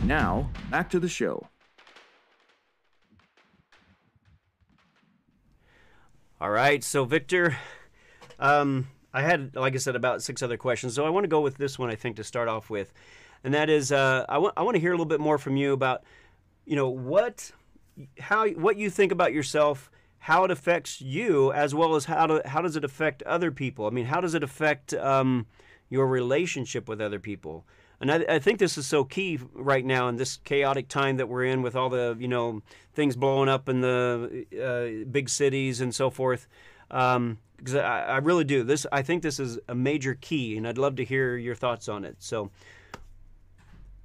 Now, 0.06 0.50
back 0.72 0.90
to 0.92 1.00
the 1.02 1.10
show. 1.10 1.46
All 6.40 6.52
right, 6.52 6.82
so 6.86 7.04
Victor, 7.04 7.58
um, 8.40 8.88
I 9.14 9.24
had, 9.24 9.58
like 9.58 9.76
I 9.76 9.78
said, 9.78 9.98
about 9.98 10.24
six 10.24 10.42
other 10.42 10.56
questions. 10.56 10.96
So 10.96 11.06
I 11.06 11.10
want 11.10 11.26
to 11.26 11.30
go 11.30 11.42
with 11.42 11.58
this 11.58 11.78
one, 11.78 11.90
I 11.90 11.96
think, 11.96 12.16
to 12.16 12.24
start 12.24 12.48
off 12.48 12.70
with. 12.70 12.94
And 13.44 13.54
that 13.54 13.70
is, 13.70 13.92
uh, 13.92 14.26
I, 14.30 14.38
want, 14.38 14.54
I 14.56 14.62
want 14.62 14.76
to 14.76 14.80
hear 14.80 14.92
a 14.92 14.94
little 14.94 15.06
bit 15.06 15.20
more 15.20 15.38
from 15.38 15.58
you 15.58 15.74
about, 15.74 16.06
you 16.70 16.76
know, 16.76 16.88
what, 16.88 17.52
how, 18.20 18.48
what 18.50 18.78
you 18.78 18.92
think 18.92 19.12
about 19.12 19.34
yourself, 19.34 19.90
how 20.20 20.44
it 20.44 20.52
affects 20.52 21.02
you, 21.02 21.52
as 21.52 21.74
well 21.74 21.96
as 21.96 22.06
how, 22.06 22.28
to, 22.28 22.44
how 22.46 22.62
does 22.62 22.76
it 22.76 22.84
affect 22.84 23.24
other 23.24 23.50
people? 23.50 23.88
I 23.88 23.90
mean, 23.90 24.06
how 24.06 24.22
does 24.22 24.36
it 24.36 24.44
affect 24.44 24.94
um, 24.94 25.48
your 25.90 26.06
relationship 26.06 26.88
with 26.88 27.02
other 27.02 27.18
people? 27.18 27.66
And 28.00 28.12
I, 28.12 28.24
I, 28.30 28.40
think 28.40 28.60
this 28.60 28.78
is 28.78 28.86
so 28.86 29.04
key 29.04 29.40
right 29.54 29.84
now 29.84 30.10
in 30.10 30.18
this 30.18 30.38
chaotic 30.38 30.90
time 30.90 31.18
that 31.18 31.28
we're 31.28 31.46
in 31.46 31.64
with 31.64 31.76
all 31.76 31.90
the, 31.90 32.16
you 32.20 32.28
know, 32.28 32.62
things 32.94 33.16
blowing 33.16 33.50
up 33.50 33.68
in 33.68 33.82
the 33.82 34.46
uh, 34.54 35.10
big 35.10 35.28
cities 35.28 35.82
and 35.82 35.94
so 35.94 36.12
forth. 36.12 36.48
Because 36.88 37.16
um, 37.16 37.38
I, 37.74 38.04
I, 38.04 38.18
really 38.18 38.44
do. 38.44 38.62
This, 38.62 38.86
I 38.92 39.02
think 39.02 39.24
this 39.24 39.40
is 39.40 39.58
a 39.68 39.74
major 39.74 40.14
key, 40.14 40.56
and 40.56 40.68
I'd 40.68 40.78
love 40.78 40.98
to 40.98 41.04
hear 41.04 41.36
your 41.36 41.56
thoughts 41.56 41.90
on 41.90 42.06
it. 42.06 42.18
So, 42.20 42.52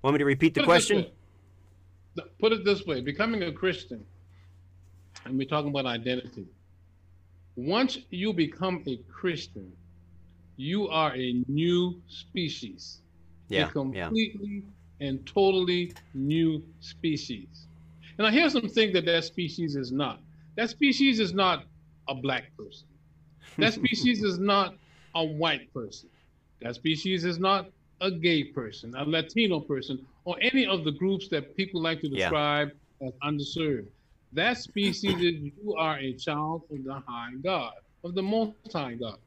want 0.00 0.14
me 0.14 0.18
to 0.18 0.24
repeat 0.24 0.55
the 0.55 0.62
question? 0.64 1.07
Put 2.40 2.53
it 2.53 2.64
this 2.64 2.85
way: 2.85 3.00
becoming 3.00 3.42
a 3.42 3.53
Christian, 3.53 4.05
and 5.24 5.37
we're 5.38 5.48
talking 5.48 5.70
about 5.70 5.87
identity. 5.87 6.46
Once 7.57 7.98
you 8.11 8.33
become 8.33 8.83
a 8.87 8.96
Christian, 9.11 9.72
you 10.57 10.88
are 10.88 11.14
a 11.14 11.42
new 11.46 12.00
species 12.09 13.00
yeah, 13.48 13.68
a 13.68 13.70
completely 13.70 14.64
yeah. 14.98 15.09
and 15.09 15.27
totally 15.27 15.92
new 16.14 16.62
species. 16.81 17.66
And 18.18 18.27
I 18.27 18.31
hear 18.31 18.48
some 18.48 18.68
think 18.68 18.92
that 18.94 19.05
that 19.07 19.24
species 19.24 19.77
is 19.77 19.92
not. 19.92 20.20
That 20.57 20.70
species 20.70 21.20
is 21.20 21.35
not 21.35 21.64
a 22.09 22.14
black 22.14 22.57
person. 22.57 22.87
That 23.59 23.72
species 23.81 24.22
is 24.22 24.38
not 24.38 24.74
a 25.14 25.24
white 25.24 25.72
person. 25.74 26.09
That 26.62 26.77
species 26.77 27.24
is 27.24 27.38
not 27.38 27.70
a 28.00 28.11
gay 28.11 28.44
person, 28.44 28.94
a 28.96 29.04
Latino 29.04 29.61
person, 29.61 30.04
or 30.24 30.37
any 30.40 30.66
of 30.66 30.85
the 30.85 30.92
groups 30.92 31.28
that 31.28 31.57
people 31.57 31.83
like 31.83 32.00
to 32.00 32.09
describe 32.09 32.72
yeah. 33.00 33.09
as 33.09 33.14
underserved. 33.22 33.87
That 34.33 34.59
species 34.59 35.14
is 35.20 35.52
you 35.62 35.76
are 35.78 35.98
a 35.98 36.12
child 36.14 36.62
of 36.70 36.85
the 36.85 37.02
high 37.07 37.35
God, 37.42 37.74
of 38.02 38.14
the 38.14 38.22
most 38.22 38.54
high 38.72 38.94
God. 38.94 39.18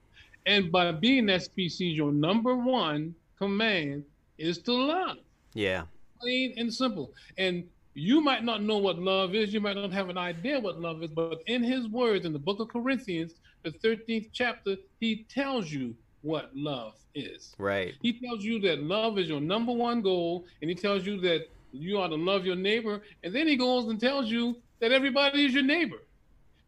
And 0.46 0.72
by 0.72 0.92
being 0.92 1.26
that 1.28 1.44
species, 1.44 1.96
your 1.96 2.12
number 2.12 2.56
one 2.56 3.16
command 3.38 4.04
is 4.38 4.58
to 4.60 4.74
love. 4.74 5.18
Yeah. 5.54 5.84
Plain 6.20 6.56
and 6.58 6.74
simple. 6.74 7.14
And 7.38 7.66
you 7.94 8.22
might 8.22 8.44
not 8.44 8.62
know 8.62 8.78
what 8.78 9.00
love 9.00 9.34
is, 9.34 9.54
you 9.54 9.60
might 9.60 9.76
not 9.76 9.92
have 9.92 10.10
an 10.10 10.18
idea 10.18 10.60
what 10.60 10.80
love 10.80 11.02
is, 11.04 11.10
but 11.10 11.42
in 11.48 11.64
his 11.64 11.88
words 11.88 12.26
in 12.26 12.34
the 12.34 12.40
book 12.40 12.60
of 12.60 12.68
Corinthians, 12.68 13.34
the 13.64 13.72
13th 13.72 14.30
chapter, 14.32 14.76
he 15.00 15.26
tells 15.30 15.72
you 15.72 15.96
what 16.22 16.50
love 16.56 16.96
is. 17.16 17.56
Right. 17.58 17.96
He 18.02 18.14
tells 18.14 18.44
you 18.44 18.60
that 18.62 18.84
love 18.84 19.18
is 19.18 19.28
your 19.28 19.42
number 19.42 19.72
one 19.72 20.02
goal, 20.02 20.46
and 20.62 20.70
he 20.70 20.76
tells 20.76 21.06
you 21.06 21.20
that 21.22 21.48
you 21.72 21.98
ought 21.98 22.10
to 22.10 22.16
love 22.16 22.46
your 22.46 22.56
neighbor, 22.56 23.02
and 23.24 23.34
then 23.34 23.48
he 23.48 23.56
goes 23.56 23.88
and 23.88 24.00
tells 24.00 24.30
you 24.30 24.58
that 24.80 24.92
everybody 24.92 25.46
is 25.46 25.54
your 25.54 25.64
neighbor. 25.64 25.98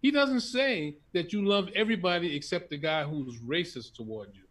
He 0.01 0.11
doesn't 0.11 0.41
say 0.41 0.95
that 1.13 1.33
you 1.33 1.45
love 1.45 1.69
everybody 1.75 2.35
except 2.35 2.69
the 2.69 2.77
guy 2.77 3.03
who's 3.03 3.37
racist 3.39 3.95
toward 3.95 4.29
you. 4.33 4.43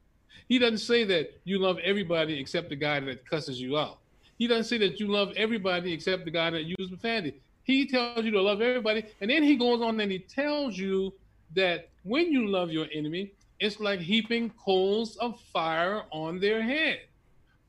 He 0.49 0.59
doesn't 0.59 0.79
say 0.79 1.05
that 1.05 1.39
you 1.45 1.59
love 1.59 1.79
everybody 1.83 2.39
except 2.39 2.69
the 2.69 2.77
guy 2.77 3.01
that 3.01 3.29
cusses 3.29 3.61
you 3.61 3.79
out. 3.79 3.99
He 4.39 4.47
doesn't 4.47 4.65
say 4.65 4.79
that 4.79 5.01
you 5.01 5.09
love 5.09 5.33
everybody 5.37 5.93
except 5.93 6.25
the 6.25 6.31
guy 6.31 6.51
that 6.51 6.65
uses 6.65 6.89
profanity. 6.89 7.41
He 7.65 7.87
tells 7.87 8.25
you 8.25 8.31
to 8.31 8.41
love 8.41 8.61
everybody, 8.61 9.05
and 9.21 9.31
then 9.31 9.43
he 9.43 9.57
goes 9.57 9.83
on 9.83 10.01
and 10.01 10.11
he 10.11 10.21
tells 10.21 10.79
you 10.79 11.13
that 11.55 11.89
when 12.03 12.33
you 12.33 12.49
love 12.49 12.71
your 12.71 12.87
enemy, 12.93 13.33
it's 13.61 13.81
like 13.81 14.01
heaping 14.01 14.51
coals 14.51 15.17
of 15.17 15.41
fire 15.53 16.03
on 16.13 16.41
their 16.41 16.63
head. 16.63 17.01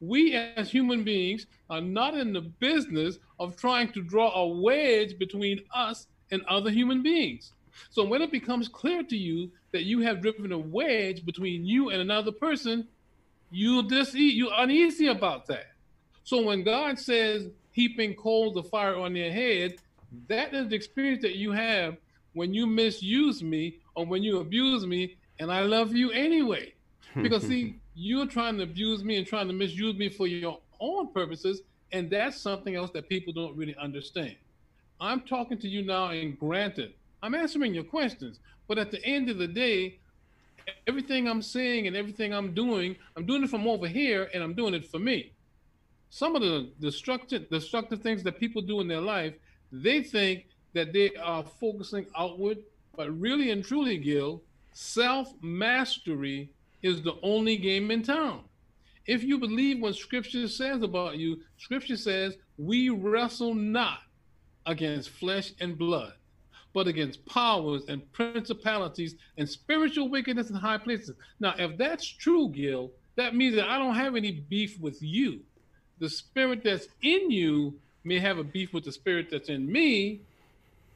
We 0.02 0.34
as 0.34 0.72
human 0.72 1.04
beings 1.04 1.46
are 1.70 1.82
not 1.82 2.16
in 2.16 2.32
the 2.32 2.42
business 2.42 3.20
of 3.40 3.58
trying 3.58 3.92
to 3.94 4.02
draw 4.02 4.32
a 4.34 4.48
wedge 4.48 5.18
between 5.18 5.62
us 5.74 6.08
and 6.32 6.42
other 6.46 6.70
human 6.70 7.02
beings. 7.02 7.54
So 7.90 8.06
when 8.06 8.22
it 8.22 8.32
becomes 8.32 8.68
clear 8.68 9.04
to 9.04 9.18
you 9.18 9.52
that 9.72 9.84
you 9.84 10.02
have 10.02 10.22
driven 10.22 10.52
a 10.52 10.58
wedge 10.58 11.26
between 11.26 11.66
you 11.66 11.90
and 11.90 12.02
another 12.02 12.32
person, 12.32 12.88
you 13.52 13.84
dis 13.88 14.14
you 14.14 14.50
uneasy 14.56 15.08
about 15.08 15.48
that. 15.48 15.68
So 16.24 16.44
when 16.44 16.64
God 16.64 17.00
says 17.00 17.48
heaping 17.72 18.14
coals 18.16 18.58
of 18.58 18.70
fire 18.70 18.96
on 18.96 19.14
their 19.14 19.32
head, 19.32 19.76
that 20.28 20.54
is 20.54 20.70
the 20.70 20.76
experience 20.76 21.22
that 21.24 21.36
you 21.36 21.52
have 21.52 21.98
when 22.34 22.54
you 22.54 22.68
misuse 22.68 23.42
me 23.42 23.80
or 23.96 24.06
when 24.06 24.24
you 24.24 24.40
abuse 24.40 24.86
me, 24.86 25.18
and 25.40 25.52
I 25.52 25.62
love 25.62 25.96
you 25.96 26.12
anyway. 26.12 26.74
Because 27.22 27.44
see, 27.44 27.76
you're 27.96 28.28
trying 28.28 28.58
to 28.58 28.64
abuse 28.64 29.04
me 29.04 29.18
and 29.18 29.26
trying 29.26 29.48
to 29.48 29.54
misuse 29.54 29.98
me 29.98 30.10
for 30.10 30.28
your 30.28 30.60
own 30.80 31.12
purposes, 31.12 31.62
and 31.92 32.10
that's 32.10 32.40
something 32.40 32.76
else 32.76 32.92
that 32.92 33.10
people 33.10 33.34
don't 33.34 33.56
really 33.56 33.76
understand. 33.76 34.36
I'm 35.02 35.22
talking 35.22 35.58
to 35.60 35.68
you 35.68 35.84
now, 35.84 36.10
and 36.10 36.38
granted, 36.38 36.94
I'm 37.24 37.34
answering 37.34 37.74
your 37.74 37.84
questions, 37.84 38.40
but 38.68 38.78
at 38.78 38.92
the 38.92 39.04
end 39.06 39.30
of 39.30 39.38
the 39.38 39.48
day, 39.48 40.00
everything 40.88 41.28
I'm 41.28 41.42
saying 41.42 41.88
and 41.88 41.96
everything 41.96 42.34
I'm 42.34 42.54
doing, 42.54 42.96
I'm 43.16 43.26
doing 43.26 43.44
it 43.44 43.50
from 43.50 43.68
over 43.68 43.88
here, 43.88 44.30
and 44.34 44.44
I'm 44.44 44.54
doing 44.54 44.74
it 44.74 44.86
for 44.86 45.00
me. 45.00 45.32
Some 46.10 46.36
of 46.36 46.42
the 46.42 46.70
destructive, 46.80 47.50
destructive 47.50 48.02
things 48.02 48.24
that 48.24 48.40
people 48.40 48.62
do 48.62 48.82
in 48.82 48.88
their 48.88 49.02
life, 49.02 49.36
they 49.72 50.04
think 50.04 50.48
that 50.74 50.94
they 50.94 51.12
are 51.16 51.44
focusing 51.44 52.06
outward, 52.18 52.58
but 52.96 53.10
really 53.20 53.52
and 53.52 53.64
truly, 53.64 53.98
Gil, 53.98 54.42
self 54.80 55.34
mastery 55.42 56.50
is 56.82 57.02
the 57.02 57.16
only 57.22 57.58
game 57.58 57.92
in 57.92 58.02
town. 58.02 58.42
If 59.06 59.24
you 59.24 59.38
believe 59.38 59.82
what 59.82 59.96
Scripture 59.96 60.48
says 60.48 60.84
about 60.84 61.18
you, 61.18 61.42
Scripture 61.58 61.98
says, 61.98 62.38
we 62.58 62.90
wrestle 62.90 63.54
not 63.54 64.00
against 64.66 65.10
flesh 65.10 65.52
and 65.60 65.78
blood, 65.78 66.14
but 66.74 66.88
against 66.88 67.26
powers 67.26 67.84
and 67.90 68.10
principalities 68.14 69.16
and 69.38 69.50
spiritual 69.50 70.08
wickedness 70.08 70.50
in 70.50 70.56
high 70.56 70.78
places. 70.78 71.12
Now, 71.42 71.56
if 71.58 71.78
that's 71.78 72.08
true, 72.08 72.48
Gil, 72.48 72.92
that 73.18 73.36
means 73.36 73.56
that 73.56 73.68
I 73.68 73.80
don't 73.80 73.96
have 73.96 74.16
any 74.16 74.32
beef 74.32 74.80
with 74.80 75.02
you. 75.02 75.42
The 76.00 76.10
spirit 76.10 76.64
that's 76.64 76.88
in 77.02 77.30
you 77.30 77.78
may 78.06 78.20
have 78.20 78.38
a 78.38 78.46
beef 78.46 78.74
with 78.74 78.86
the 78.86 78.94
spirit 78.94 79.28
that's 79.30 79.50
in 79.50 79.70
me, 79.70 80.22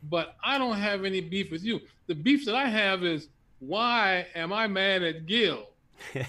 but 0.10 0.36
I 0.42 0.58
don't 0.58 0.78
have 0.78 1.04
any 1.04 1.20
beef 1.20 1.52
with 1.52 1.66
you. 1.66 1.82
The 2.08 2.16
beef 2.16 2.46
that 2.46 2.56
I 2.56 2.70
have 2.70 3.04
is 3.04 3.28
why 3.68 4.28
am 4.36 4.52
I 4.52 4.68
mad 4.68 5.04
at 5.04 5.26
Gil? 5.26 5.68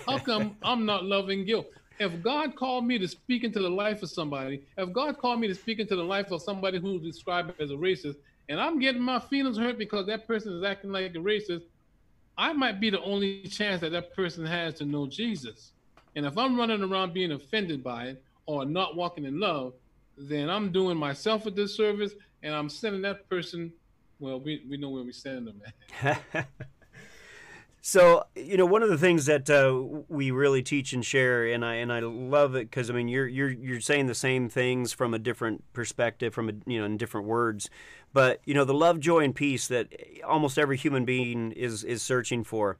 How 0.06 0.18
come 0.18 0.56
I'm 0.62 0.86
not 0.86 1.04
loving 1.04 1.44
Gil? 1.44 1.66
If 1.98 2.22
God 2.22 2.56
called 2.56 2.86
me 2.86 2.98
to 2.98 3.06
speak 3.06 3.44
into 3.44 3.60
the 3.60 3.70
life 3.70 4.02
of 4.02 4.10
somebody, 4.10 4.62
if 4.76 4.92
God 4.92 5.18
called 5.18 5.40
me 5.40 5.48
to 5.48 5.54
speak 5.54 5.78
into 5.78 5.96
the 5.96 6.02
life 6.02 6.32
of 6.32 6.42
somebody 6.42 6.78
who's 6.78 7.02
described 7.02 7.60
as 7.60 7.70
a 7.70 7.74
racist, 7.74 8.16
and 8.48 8.60
I'm 8.60 8.78
getting 8.78 9.00
my 9.00 9.20
feelings 9.20 9.56
hurt 9.56 9.78
because 9.78 10.06
that 10.06 10.26
person 10.26 10.52
is 10.52 10.64
acting 10.64 10.90
like 10.90 11.14
a 11.14 11.18
racist, 11.18 11.62
I 12.36 12.52
might 12.52 12.80
be 12.80 12.90
the 12.90 13.00
only 13.02 13.42
chance 13.42 13.80
that 13.80 13.92
that 13.92 14.14
person 14.14 14.44
has 14.44 14.74
to 14.74 14.84
know 14.84 15.06
Jesus. 15.06 15.72
And 16.16 16.26
if 16.26 16.36
I'm 16.36 16.56
running 16.56 16.82
around 16.82 17.14
being 17.14 17.32
offended 17.32 17.82
by 17.82 18.06
it 18.06 18.24
or 18.46 18.64
not 18.64 18.96
walking 18.96 19.24
in 19.24 19.38
love, 19.38 19.74
then 20.16 20.50
I'm 20.50 20.72
doing 20.72 20.96
myself 20.96 21.46
a 21.46 21.50
disservice 21.50 22.12
and 22.42 22.54
I'm 22.54 22.68
sending 22.68 23.02
that 23.02 23.28
person. 23.28 23.72
Well, 24.20 24.40
we, 24.40 24.64
we 24.68 24.76
know 24.76 24.90
where 24.90 25.02
we 25.02 25.12
send 25.12 25.46
them 25.46 25.60
at. 26.02 26.48
So 27.86 28.24
you 28.34 28.56
know, 28.56 28.64
one 28.64 28.82
of 28.82 28.88
the 28.88 28.96
things 28.96 29.26
that 29.26 29.50
uh, 29.50 29.78
we 30.08 30.30
really 30.30 30.62
teach 30.62 30.94
and 30.94 31.04
share, 31.04 31.44
and 31.44 31.62
I 31.62 31.74
and 31.74 31.92
I 31.92 32.00
love 32.00 32.54
it 32.54 32.70
because 32.70 32.88
I 32.88 32.94
mean, 32.94 33.08
you're 33.08 33.28
you're 33.28 33.50
you're 33.50 33.80
saying 33.82 34.06
the 34.06 34.14
same 34.14 34.48
things 34.48 34.94
from 34.94 35.12
a 35.12 35.18
different 35.18 35.70
perspective, 35.74 36.32
from 36.32 36.48
a 36.48 36.52
you 36.64 36.78
know 36.78 36.86
in 36.86 36.96
different 36.96 37.26
words, 37.26 37.68
but 38.14 38.40
you 38.46 38.54
know 38.54 38.64
the 38.64 38.72
love, 38.72 39.00
joy, 39.00 39.18
and 39.18 39.34
peace 39.34 39.68
that 39.68 39.92
almost 40.26 40.58
every 40.58 40.78
human 40.78 41.04
being 41.04 41.52
is 41.52 41.84
is 41.84 42.02
searching 42.02 42.42
for. 42.42 42.78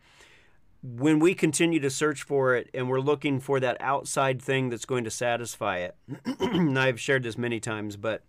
When 0.83 1.19
we 1.19 1.35
continue 1.35 1.81
to 1.81 1.91
search 1.91 2.23
for 2.23 2.55
it, 2.55 2.71
and 2.73 2.89
we're 2.89 2.99
looking 2.99 3.41
for 3.41 3.61
that 3.61 3.77
outside 3.81 4.41
thing 4.41 4.71
that's 4.71 4.87
going 4.87 5.05
to 5.05 5.11
satisfy 5.11 5.81
it, 5.81 5.97
and 6.41 6.79
I've 6.79 6.99
shared 6.99 7.25
this 7.25 7.37
many 7.37 7.61
times, 7.61 7.99
but 7.99 8.23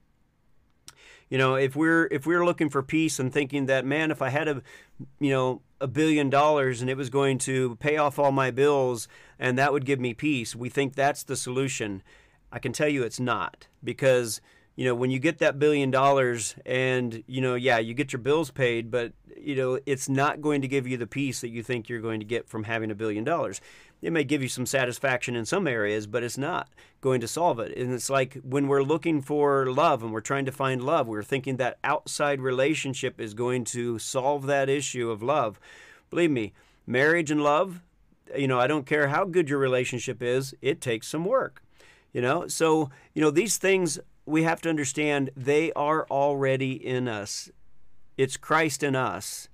you 1.30 1.38
know 1.38 1.56
if 1.56 1.76
we're 1.76 2.08
if 2.12 2.26
we're 2.26 2.46
looking 2.46 2.70
for 2.70 2.84
peace 2.84 3.20
and 3.20 3.34
thinking 3.34 3.66
that 3.66 3.86
man 3.86 4.12
if 4.12 4.22
i 4.22 4.30
had 4.30 4.48
a 4.48 4.62
you 5.20 5.32
know 5.32 5.62
a 5.82 5.88
billion 5.88 6.30
dollars 6.30 6.82
and 6.82 6.90
it 6.90 6.98
was 6.98 7.10
going 7.10 7.38
to 7.38 7.76
pay 7.78 7.98
off 7.98 8.18
all 8.18 8.32
my 8.32 8.50
bills 8.52 9.08
and 9.38 9.58
that 9.58 9.74
would 9.74 9.86
give 9.86 10.00
me 10.00 10.14
peace 10.14 10.56
we 10.56 10.70
think 10.70 10.96
that's 10.96 11.24
the 11.24 11.36
solution. 11.36 12.02
I 12.52 12.60
can 12.60 12.72
tell 12.72 12.88
you 12.88 13.04
it's 13.04 13.20
not 13.20 13.68
because 13.84 14.40
you 14.76 14.86
know 14.86 14.96
when 14.96 15.12
you 15.12 15.20
get 15.20 15.40
that 15.40 15.60
billion 15.60 15.92
dollars 15.92 16.56
and 16.66 17.24
you 17.28 17.42
know 17.42 17.56
yeah 17.56 17.80
you 17.80 17.94
get 17.94 18.14
your 18.14 18.22
bills 18.22 18.52
paid 18.52 18.90
but 18.90 19.12
you 19.38 19.56
know 19.56 19.80
it's 19.86 20.08
not 20.08 20.42
going 20.42 20.62
to 20.62 20.68
give 20.68 20.88
you 20.88 20.96
the 20.96 21.08
peace 21.08 21.42
that 21.42 21.50
you 21.50 21.62
think 21.62 21.90
you're 21.90 22.02
going 22.02 22.20
to 22.20 22.26
get 22.26 22.48
from 22.48 22.64
having 22.64 22.92
a 22.92 22.96
billion 22.96 23.24
dollars 23.24 23.60
it 24.02 24.14
may 24.14 24.24
give 24.24 24.42
you 24.42 24.48
some 24.48 24.66
satisfaction 24.66 25.36
in 25.36 25.46
some 25.46 25.68
areas, 25.68 26.08
but 26.08 26.24
it's 26.24 26.38
not 26.38 26.70
going 27.02 27.22
to 27.22 27.28
solve 27.28 27.60
it. 27.60 27.76
And 27.78 27.94
it's 27.94 28.10
like 28.10 28.38
when 28.44 28.68
we're 28.68 28.84
looking 28.84 29.22
for 29.22 29.66
love 29.72 30.04
and 30.04 30.12
we're 30.12 30.22
trying 30.22 30.46
to 30.46 30.52
find 30.52 30.84
love, 30.84 31.08
we're 31.08 31.24
thinking 31.24 31.58
that 31.58 31.78
outside 31.84 32.42
relationship 32.42 33.20
is 33.20 33.34
going 33.34 33.64
to 33.66 33.98
solve 34.00 34.46
that 34.48 34.70
issue 34.70 35.10
of 35.10 35.24
love. 35.24 35.60
Believe 36.10 36.32
me, 36.32 36.54
marriage 36.86 37.32
and 37.32 37.44
love, 37.44 37.82
you 38.38 38.48
know, 38.48 38.60
I 38.60 38.68
don't 38.68 38.86
care 38.86 39.08
how 39.08 39.26
good 39.26 39.50
your 39.50 39.60
relationship 39.60 40.22
is, 40.22 40.54
it 40.62 40.82
takes 40.82 41.08
some 41.08 41.26
work. 41.26 41.62
You 42.14 42.22
know, 42.22 42.48
so, 42.48 42.90
you 43.14 43.22
know, 43.22 43.32
these 43.32 43.58
things 43.58 44.00
we 44.26 44.44
have 44.44 44.62
to 44.62 44.70
understand 44.70 45.30
they 45.36 45.72
are 45.74 46.08
already 46.10 46.74
in 46.74 47.08
us. 47.08 47.50
It's 48.18 48.38
Christ 48.38 48.84
in 48.84 48.96
us. 48.96 49.50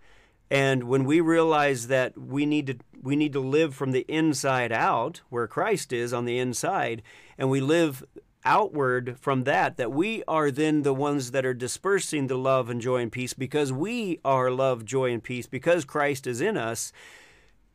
And 0.51 0.83
when 0.83 1.05
we 1.05 1.21
realize 1.21 1.87
that 1.87 2.17
we 2.17 2.45
need 2.45 2.67
to 2.67 2.75
we 3.01 3.15
need 3.15 3.33
to 3.33 3.39
live 3.39 3.73
from 3.73 3.93
the 3.93 4.05
inside 4.07 4.71
out, 4.71 5.21
where 5.29 5.47
Christ 5.47 5.91
is 5.91 6.13
on 6.13 6.25
the 6.25 6.37
inside, 6.37 7.01
and 7.35 7.49
we 7.49 7.59
live 7.59 8.03
outward 8.45 9.17
from 9.19 9.45
that, 9.45 9.77
that 9.77 9.91
we 9.91 10.23
are 10.27 10.51
then 10.51 10.83
the 10.83 10.93
ones 10.93 11.31
that 11.31 11.45
are 11.45 11.53
dispersing 11.53 12.27
the 12.27 12.37
love 12.37 12.69
and 12.69 12.79
joy 12.79 12.97
and 12.97 13.11
peace 13.11 13.33
because 13.33 13.71
we 13.71 14.19
are 14.23 14.51
love, 14.51 14.85
joy, 14.85 15.11
and 15.11 15.23
peace 15.23 15.47
because 15.47 15.83
Christ 15.83 16.27
is 16.27 16.41
in 16.41 16.57
us. 16.57 16.91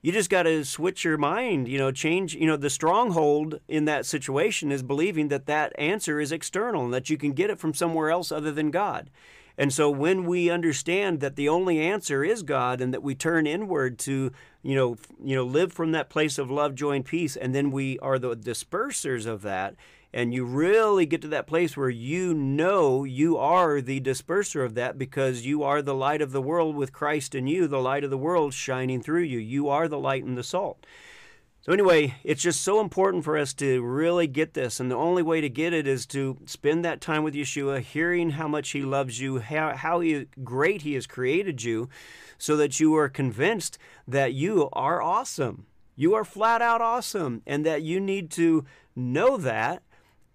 You 0.03 0.13
just 0.13 0.31
got 0.31 0.45
to 0.45 0.65
switch 0.65 1.05
your 1.05 1.19
mind, 1.19 1.67
you 1.67 1.79
know, 1.79 1.91
change, 1.91 2.35
you 2.35 2.47
know, 2.47 2.57
the 2.57 2.71
stronghold 2.71 3.59
in 3.67 3.87
that 3.87 4.07
situation 4.07 4.71
is 4.71 4.85
believing 4.85 5.29
that 5.29 5.47
that 5.47 5.73
answer 5.77 6.21
is 6.21 6.31
external 6.31 6.85
and 6.85 6.95
that 6.95 7.11
you 7.11 7.17
can 7.17 7.33
get 7.33 7.51
it 7.51 7.59
from 7.59 7.75
somewhere 7.75 8.11
else 8.11 8.31
other 8.31 8.53
than 8.53 8.71
God. 8.71 9.11
And 9.59 9.73
so 9.73 9.91
when 9.91 10.27
we 10.27 10.51
understand 10.51 11.21
that 11.21 11.37
the 11.37 11.49
only 11.49 11.81
answer 11.81 12.23
is 12.23 12.43
God 12.43 12.81
and 12.81 12.93
that 12.93 13.03
we 13.03 13.15
turn 13.15 13.47
inward 13.47 13.99
to, 14.01 14.31
you 14.63 14.75
know, 14.75 14.97
you 15.23 15.35
know, 15.35 15.45
live 15.45 15.73
from 15.73 15.93
that 15.93 16.11
place 16.11 16.37
of 16.39 16.51
love, 16.51 16.75
joy, 16.75 16.97
and 16.97 17.05
peace, 17.05 17.37
and 17.37 17.55
then 17.55 17.71
we 17.71 17.99
are 18.01 18.19
the 18.19 18.37
dispersers 18.37 19.25
of 19.27 19.43
that, 19.43 19.75
and 20.13 20.35
you 20.35 20.45
really 20.45 21.07
get 21.07 21.23
to 21.23 21.29
that 21.29 21.47
place 21.47 21.77
where 21.77 21.91
you 21.91 22.35
know 22.35 23.05
you 23.05 23.37
are 23.39 23.81
the 23.81 24.01
disperser 24.01 24.65
of 24.65 24.75
that 24.75 24.99
because 24.99 25.47
you 25.47 25.63
are 25.63 25.83
the 25.83 25.95
light 25.95 26.23
of 26.23 26.33
the 26.33 26.43
world 26.43 26.77
with 26.77 26.93
Christ 26.93 27.35
in 27.35 27.47
you, 27.47 27.67
the 27.67 27.81
light 27.81 28.05
of 28.05 28.11
the 28.11 28.19
world 28.19 28.55
shining 28.55 29.03
through 29.03 29.23
you. 29.23 29.39
You 29.39 29.69
are 29.69 29.89
the 29.89 29.99
light 29.99 30.25
and 30.25 30.37
the 30.37 30.43
salt. 30.43 30.85
So, 31.67 31.73
anyway, 31.73 32.15
it's 32.23 32.45
just 32.45 32.63
so 32.63 32.79
important 32.79 33.25
for 33.25 33.37
us 33.37 33.53
to 33.55 33.83
really 33.83 34.29
get 34.29 34.55
this. 34.55 34.79
And 34.79 34.89
the 34.89 34.95
only 34.95 35.25
way 35.25 35.41
to 35.41 35.49
get 35.49 35.73
it 35.73 35.85
is 35.85 36.07
to 36.07 36.39
spend 36.47 36.85
that 36.85 37.01
time 37.01 37.25
with 37.25 37.35
Yeshua, 37.35 37.81
hearing 37.81 38.31
how 38.31 38.47
much 38.47 38.71
He 38.71 38.83
loves 38.83 39.21
you, 39.21 39.41
how, 39.41 39.75
how 39.75 39.99
he, 39.99 40.29
great 40.45 40.83
He 40.83 40.95
has 40.95 41.09
created 41.09 41.65
you, 41.65 41.89
so 42.39 42.57
that 42.57 42.79
you 42.79 42.95
are 42.95 43.09
convinced 43.09 43.79
that 44.07 44.33
you 44.33 44.69
are 44.75 45.03
awesome. 45.03 45.67
You 45.97 46.15
are 46.15 46.25
flat 46.25 46.63
out 46.63 46.81
awesome, 46.81 47.43
and 47.49 47.67
that 47.67 47.83
you 47.83 47.99
need 47.99 48.31
to 48.33 48.65
know 48.95 49.37
that 49.37 49.83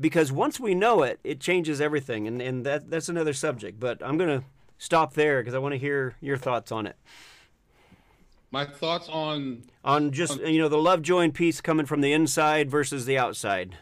because 0.01 0.33
once 0.33 0.59
we 0.59 0.75
know 0.75 1.01
it, 1.01 1.21
it 1.23 1.39
changes 1.39 1.79
everything. 1.79 2.27
And, 2.27 2.41
and 2.41 2.65
that, 2.65 2.89
that's 2.89 3.07
another 3.07 3.31
subject. 3.31 3.79
But 3.79 4.03
I'm 4.03 4.17
going 4.17 4.41
to 4.41 4.45
stop 4.77 5.13
there 5.13 5.39
because 5.39 5.53
I 5.53 5.59
want 5.59 5.75
to 5.75 5.79
hear 5.79 6.17
your 6.19 6.35
thoughts 6.35 6.73
on 6.73 6.85
it 6.87 6.97
my 8.51 8.65
thoughts 8.65 9.09
on 9.09 9.63
on 9.83 10.11
just 10.11 10.39
on, 10.39 10.53
you 10.53 10.59
know 10.59 10.69
the 10.69 10.77
love 10.77 11.01
joy 11.01 11.21
and 11.21 11.33
peace 11.33 11.61
coming 11.61 11.85
from 11.85 12.01
the 12.01 12.13
inside 12.13 12.69
versus 12.69 13.05
the 13.05 13.17
outside 13.17 13.77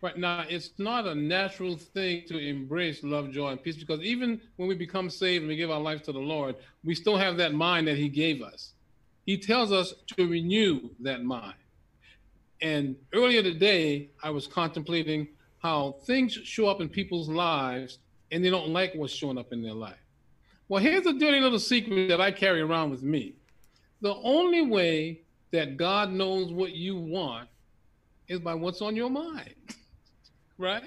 right 0.00 0.18
now 0.18 0.44
it's 0.48 0.72
not 0.78 1.06
a 1.06 1.14
natural 1.14 1.76
thing 1.76 2.22
to 2.26 2.38
embrace 2.38 3.02
love 3.02 3.30
joy 3.30 3.50
and 3.50 3.62
peace 3.62 3.76
because 3.76 4.00
even 4.00 4.40
when 4.56 4.68
we 4.68 4.74
become 4.74 5.08
saved 5.08 5.42
and 5.42 5.48
we 5.48 5.56
give 5.56 5.70
our 5.70 5.80
life 5.80 6.02
to 6.02 6.12
the 6.12 6.18
lord 6.18 6.54
we 6.84 6.94
still 6.94 7.16
have 7.16 7.36
that 7.36 7.54
mind 7.54 7.86
that 7.86 7.96
he 7.96 8.08
gave 8.08 8.42
us 8.42 8.72
he 9.24 9.38
tells 9.38 9.72
us 9.72 9.94
to 10.06 10.26
renew 10.26 10.90
that 11.00 11.24
mind 11.24 11.54
and 12.60 12.96
earlier 13.14 13.42
today 13.42 14.10
i 14.22 14.30
was 14.30 14.46
contemplating 14.46 15.26
how 15.62 15.92
things 16.04 16.32
show 16.32 16.66
up 16.66 16.80
in 16.80 16.88
people's 16.88 17.28
lives 17.28 17.98
and 18.32 18.44
they 18.44 18.50
don't 18.50 18.70
like 18.70 18.92
what's 18.94 19.12
showing 19.12 19.38
up 19.38 19.52
in 19.52 19.62
their 19.62 19.74
life. 19.74 20.00
Well, 20.68 20.82
here's 20.82 21.06
a 21.06 21.12
dirty 21.12 21.38
little 21.38 21.58
secret 21.58 22.08
that 22.08 22.20
I 22.20 22.32
carry 22.32 22.60
around 22.60 22.90
with 22.90 23.02
me. 23.02 23.34
The 24.02 24.16
only 24.16 24.62
way 24.62 25.20
that 25.52 25.76
God 25.76 26.12
knows 26.12 26.52
what 26.52 26.72
you 26.72 26.96
want 26.96 27.48
is 28.28 28.40
by 28.40 28.52
what's 28.52 28.82
on 28.82 28.96
your 28.96 29.08
mind, 29.08 29.54
right? 30.58 30.82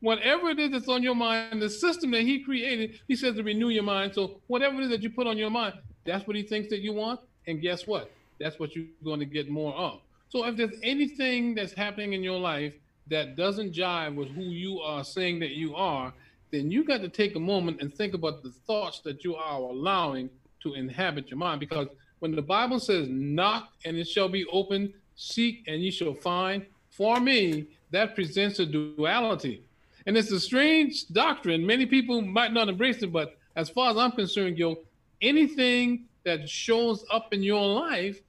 Whatever 0.00 0.50
it 0.50 0.60
is 0.60 0.70
that's 0.70 0.88
on 0.88 1.02
your 1.02 1.16
mind, 1.16 1.60
the 1.60 1.68
system 1.68 2.12
that 2.12 2.22
He 2.22 2.42
created, 2.42 3.00
He 3.08 3.16
says 3.16 3.34
to 3.34 3.42
renew 3.42 3.68
your 3.68 3.82
mind. 3.82 4.14
So, 4.14 4.40
whatever 4.46 4.76
it 4.76 4.84
is 4.84 4.90
that 4.90 5.02
you 5.02 5.10
put 5.10 5.26
on 5.26 5.36
your 5.36 5.50
mind, 5.50 5.74
that's 6.06 6.26
what 6.26 6.36
He 6.36 6.44
thinks 6.44 6.70
that 6.70 6.80
you 6.80 6.92
want. 6.92 7.20
And 7.48 7.60
guess 7.60 7.86
what? 7.86 8.12
That's 8.38 8.58
what 8.60 8.76
you're 8.76 8.86
going 9.04 9.20
to 9.20 9.26
get 9.26 9.50
more 9.50 9.74
of. 9.74 10.00
So, 10.28 10.44
if 10.46 10.56
there's 10.56 10.78
anything 10.84 11.56
that's 11.56 11.72
happening 11.72 12.12
in 12.12 12.22
your 12.22 12.38
life 12.38 12.74
that 13.08 13.34
doesn't 13.34 13.72
jive 13.72 14.14
with 14.14 14.28
who 14.28 14.42
you 14.42 14.78
are 14.80 15.02
saying 15.02 15.40
that 15.40 15.50
you 15.50 15.74
are, 15.74 16.12
then 16.52 16.70
you 16.70 16.84
got 16.84 17.00
to 17.00 17.08
take 17.08 17.34
a 17.34 17.40
moment 17.40 17.80
and 17.80 17.92
think 17.92 18.14
about 18.14 18.42
the 18.44 18.50
thoughts 18.50 19.00
that 19.00 19.24
you 19.24 19.34
are 19.34 19.58
allowing 19.58 20.30
to 20.62 20.74
inhabit 20.74 21.28
your 21.28 21.38
mind. 21.38 21.58
Because 21.58 21.88
when 22.22 22.36
the 22.36 22.42
Bible 22.42 22.78
says, 22.78 23.08
knock 23.08 23.72
and 23.84 23.96
it 23.96 24.06
shall 24.06 24.28
be 24.28 24.44
open, 24.46 24.94
seek 25.16 25.64
and 25.66 25.82
ye 25.82 25.90
shall 25.90 26.14
find, 26.14 26.64
for 26.90 27.18
me, 27.18 27.66
that 27.90 28.14
presents 28.14 28.60
a 28.60 28.66
duality. 28.66 29.64
And 30.06 30.16
it's 30.16 30.30
a 30.30 30.38
strange 30.38 31.08
doctrine. 31.08 31.66
Many 31.66 31.84
people 31.84 32.22
might 32.22 32.52
not 32.52 32.68
embrace 32.68 33.02
it, 33.02 33.12
but 33.12 33.36
as 33.56 33.68
far 33.68 33.90
as 33.90 33.96
I'm 33.96 34.12
concerned, 34.12 34.56
Gil, 34.56 34.76
anything 35.20 36.04
that 36.24 36.48
shows 36.48 37.04
up 37.10 37.34
in 37.34 37.42
your 37.42 37.66
life, 37.66 38.20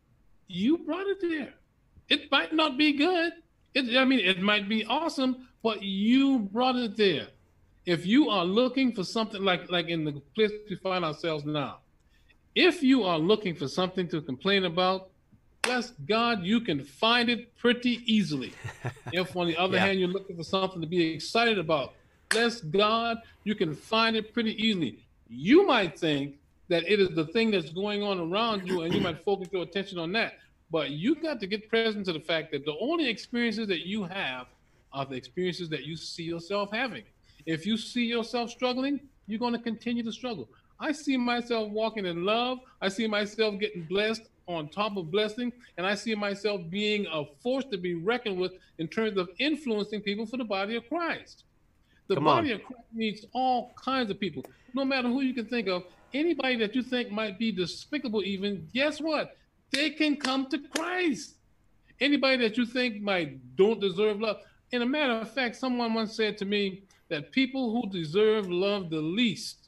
you 0.48 0.80
brought 0.80 1.06
it 1.06 1.22
there. 1.22 1.54
It 2.10 2.32
might 2.32 2.52
not 2.52 2.78
be 2.78 2.94
good. 2.94 3.34
It, 3.76 3.96
I 3.96 4.06
mean, 4.06 4.20
it 4.20 4.42
might 4.42 4.68
be 4.68 4.86
awesome, 4.86 5.48
but 5.62 5.84
you 5.84 6.40
brought 6.40 6.76
it 6.76 6.98
there 6.98 7.28
if 7.86 8.06
you 8.06 8.30
are 8.30 8.46
looking 8.46 8.94
for 8.94 9.04
something 9.04 9.44
like 9.44 9.70
like 9.70 9.88
in 9.90 10.04
the 10.06 10.14
place 10.36 10.52
we 10.70 10.76
find 10.78 11.04
ourselves 11.04 11.46
now, 11.46 11.80
if 12.56 12.84
you 12.84 13.04
are 13.04 13.18
looking 13.18 13.56
for 13.56 13.68
something 13.68 14.08
to 14.10 14.22
complain 14.22 14.66
about, 14.66 15.10
bless 15.64 15.92
God, 16.08 16.44
you 16.44 16.62
can 16.62 16.84
find 16.84 17.30
it 17.30 17.56
pretty 17.58 18.02
easily. 18.06 18.54
if 19.14 19.36
on 19.36 19.48
the 19.48 19.58
other 19.58 19.78
yeah. 19.78 19.86
hand 19.86 20.00
you're 20.00 20.10
looking 20.10 20.36
for 20.36 20.44
something 20.44 20.82
to 20.82 20.88
be 20.88 21.14
excited 21.14 21.58
about, 21.58 21.94
bless 22.30 22.62
God, 22.62 23.18
you 23.44 23.56
can 23.56 23.74
find 23.74 24.16
it 24.16 24.34
pretty 24.34 24.52
easily. 24.64 25.00
You 25.28 25.66
might 25.66 25.98
think 25.98 26.36
that 26.70 26.84
it 26.90 27.00
is 27.00 27.10
the 27.10 27.26
thing 27.26 27.52
that's 27.52 27.72
going 27.72 28.04
on 28.04 28.20
around 28.20 28.68
you, 28.68 28.82
and 28.82 28.94
you 28.94 29.02
might 29.02 29.24
focus 29.26 29.50
your 29.52 29.64
attention 29.64 29.98
on 29.98 30.12
that. 30.14 30.34
But 30.72 30.92
you 30.92 31.16
got 31.16 31.40
to 31.40 31.48
get 31.48 31.70
present 31.70 32.06
to 32.06 32.14
the 32.14 32.20
fact 32.20 32.52
that 32.52 32.66
the 32.66 32.76
only 32.80 33.08
experiences 33.08 33.68
that 33.68 33.86
you 33.86 34.04
have 34.04 34.48
are 34.92 35.06
the 35.06 35.16
experiences 35.16 35.70
that 35.70 35.86
you 35.86 35.96
see 35.96 36.24
yourself 36.24 36.72
having. 36.72 37.04
If 37.46 37.66
you 37.66 37.78
see 37.78 38.06
yourself 38.06 38.50
struggling, 38.50 39.00
you're 39.28 39.40
going 39.40 39.54
to 39.54 39.60
continue 39.60 40.04
to 40.04 40.12
struggle. 40.12 40.50
I 40.80 40.92
see 40.92 41.18
myself 41.18 41.70
walking 41.70 42.06
in 42.06 42.26
love. 42.26 42.60
I 42.82 42.90
see 42.90 43.08
myself 43.08 43.60
getting 43.60 43.84
blessed 43.84 44.24
on 44.48 44.70
top 44.70 44.98
of 44.98 45.12
blessing. 45.12 45.54
And 45.78 45.88
I 45.88 45.96
see 45.96 46.16
myself 46.16 46.62
being 46.70 47.06
a 47.12 47.24
force 47.42 47.66
to 47.72 47.78
be 47.78 47.96
reckoned 47.96 48.40
with 48.40 48.54
in 48.78 48.88
terms 48.88 49.18
of 49.18 49.30
influencing 49.40 50.02
people 50.02 50.26
for 50.26 50.38
the 50.38 50.44
body 50.44 50.76
of 50.76 50.88
Christ. 50.90 51.44
The 52.08 52.16
Come 52.16 52.26
body 52.26 52.54
on. 52.54 52.60
of 52.60 52.66
Christ 52.66 52.84
needs 52.94 53.26
all 53.34 53.74
kinds 53.82 54.12
of 54.12 54.20
people, 54.20 54.44
no 54.74 54.84
matter 54.84 55.08
who 55.08 55.22
you 55.22 55.34
can 55.34 55.46
think 55.46 55.68
of. 55.68 55.84
Anybody 56.14 56.58
that 56.58 56.76
you 56.76 56.84
think 56.84 57.12
might 57.12 57.40
be 57.40 57.52
despicable, 57.52 58.24
even, 58.24 58.68
guess 58.74 59.00
what? 59.00 59.38
They 59.72 59.90
can 59.90 60.18
come 60.18 60.48
to 60.48 60.60
Christ. 60.60 61.36
Anybody 62.00 62.38
that 62.38 62.58
you 62.58 62.66
think 62.66 63.02
might 63.02 63.56
don't 63.56 63.80
deserve 63.80 64.20
love. 64.20 64.38
In 64.72 64.82
a 64.82 64.86
matter 64.86 65.14
of 65.14 65.32
fact, 65.32 65.56
someone 65.56 65.94
once 65.94 66.16
said 66.16 66.38
to 66.40 66.46
me, 66.46 66.84
that 67.10 67.32
people 67.32 67.72
who 67.72 67.88
deserve 67.92 68.50
love 68.50 68.90
the 68.90 69.00
least, 69.00 69.63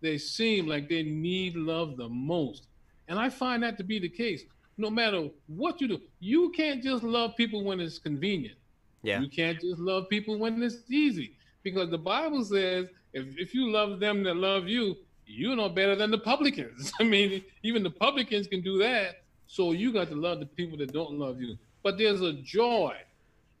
they 0.00 0.18
seem 0.18 0.66
like 0.66 0.88
they 0.88 1.02
need 1.02 1.56
love 1.56 1.96
the 1.96 2.08
most. 2.08 2.66
And 3.08 3.18
I 3.18 3.28
find 3.28 3.62
that 3.62 3.76
to 3.78 3.84
be 3.84 3.98
the 3.98 4.08
case. 4.08 4.44
No 4.78 4.90
matter 4.90 5.28
what 5.46 5.80
you 5.80 5.88
do, 5.88 6.00
you 6.20 6.50
can't 6.50 6.82
just 6.82 7.02
love 7.02 7.36
people 7.36 7.64
when 7.64 7.80
it's 7.80 7.98
convenient. 7.98 8.56
Yeah. 9.02 9.20
You 9.20 9.28
can't 9.28 9.60
just 9.60 9.78
love 9.78 10.08
people 10.08 10.38
when 10.38 10.62
it's 10.62 10.90
easy. 10.90 11.36
Because 11.62 11.90
the 11.90 11.98
Bible 11.98 12.44
says 12.44 12.86
if, 13.12 13.36
if 13.36 13.54
you 13.54 13.70
love 13.70 14.00
them 14.00 14.22
that 14.24 14.36
love 14.36 14.68
you, 14.68 14.96
you 15.26 15.54
know 15.54 15.68
better 15.68 15.94
than 15.94 16.10
the 16.10 16.18
publicans. 16.18 16.92
I 17.00 17.04
mean, 17.04 17.42
even 17.62 17.82
the 17.82 17.90
publicans 17.90 18.46
can 18.46 18.62
do 18.62 18.78
that. 18.78 19.22
So 19.46 19.72
you 19.72 19.92
got 19.92 20.08
to 20.08 20.14
love 20.14 20.40
the 20.40 20.46
people 20.46 20.78
that 20.78 20.92
don't 20.92 21.12
love 21.12 21.40
you. 21.40 21.56
But 21.82 21.98
there's 21.98 22.20
a 22.22 22.32
joy 22.34 22.96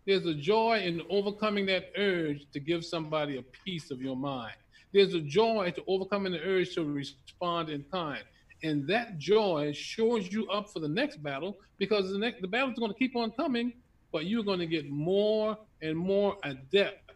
there's 0.06 0.26
a 0.26 0.34
joy 0.34 0.80
in 0.80 1.02
overcoming 1.08 1.66
that 1.66 1.92
urge 1.96 2.46
to 2.52 2.60
give 2.60 2.84
somebody 2.84 3.36
a 3.36 3.42
piece 3.42 3.90
of 3.90 4.00
your 4.00 4.16
mind. 4.16 4.54
There's 4.92 5.14
a 5.14 5.20
joy 5.20 5.72
to 5.76 5.84
overcoming 5.86 6.32
the 6.32 6.40
urge 6.40 6.74
to 6.74 6.84
respond 6.84 7.68
in 7.70 7.84
kind. 7.92 8.22
And 8.62 8.86
that 8.88 9.18
joy 9.18 9.72
shores 9.72 10.30
you 10.32 10.48
up 10.48 10.70
for 10.70 10.80
the 10.80 10.88
next 10.88 11.22
battle 11.22 11.58
because 11.78 12.10
the 12.12 12.18
next 12.18 12.42
the 12.42 12.48
battle's 12.48 12.78
going 12.78 12.92
to 12.92 12.98
keep 12.98 13.16
on 13.16 13.30
coming, 13.30 13.72
but 14.12 14.26
you're 14.26 14.44
going 14.44 14.58
to 14.58 14.66
get 14.66 14.90
more 14.90 15.56
and 15.80 15.96
more 15.96 16.36
adept 16.44 17.12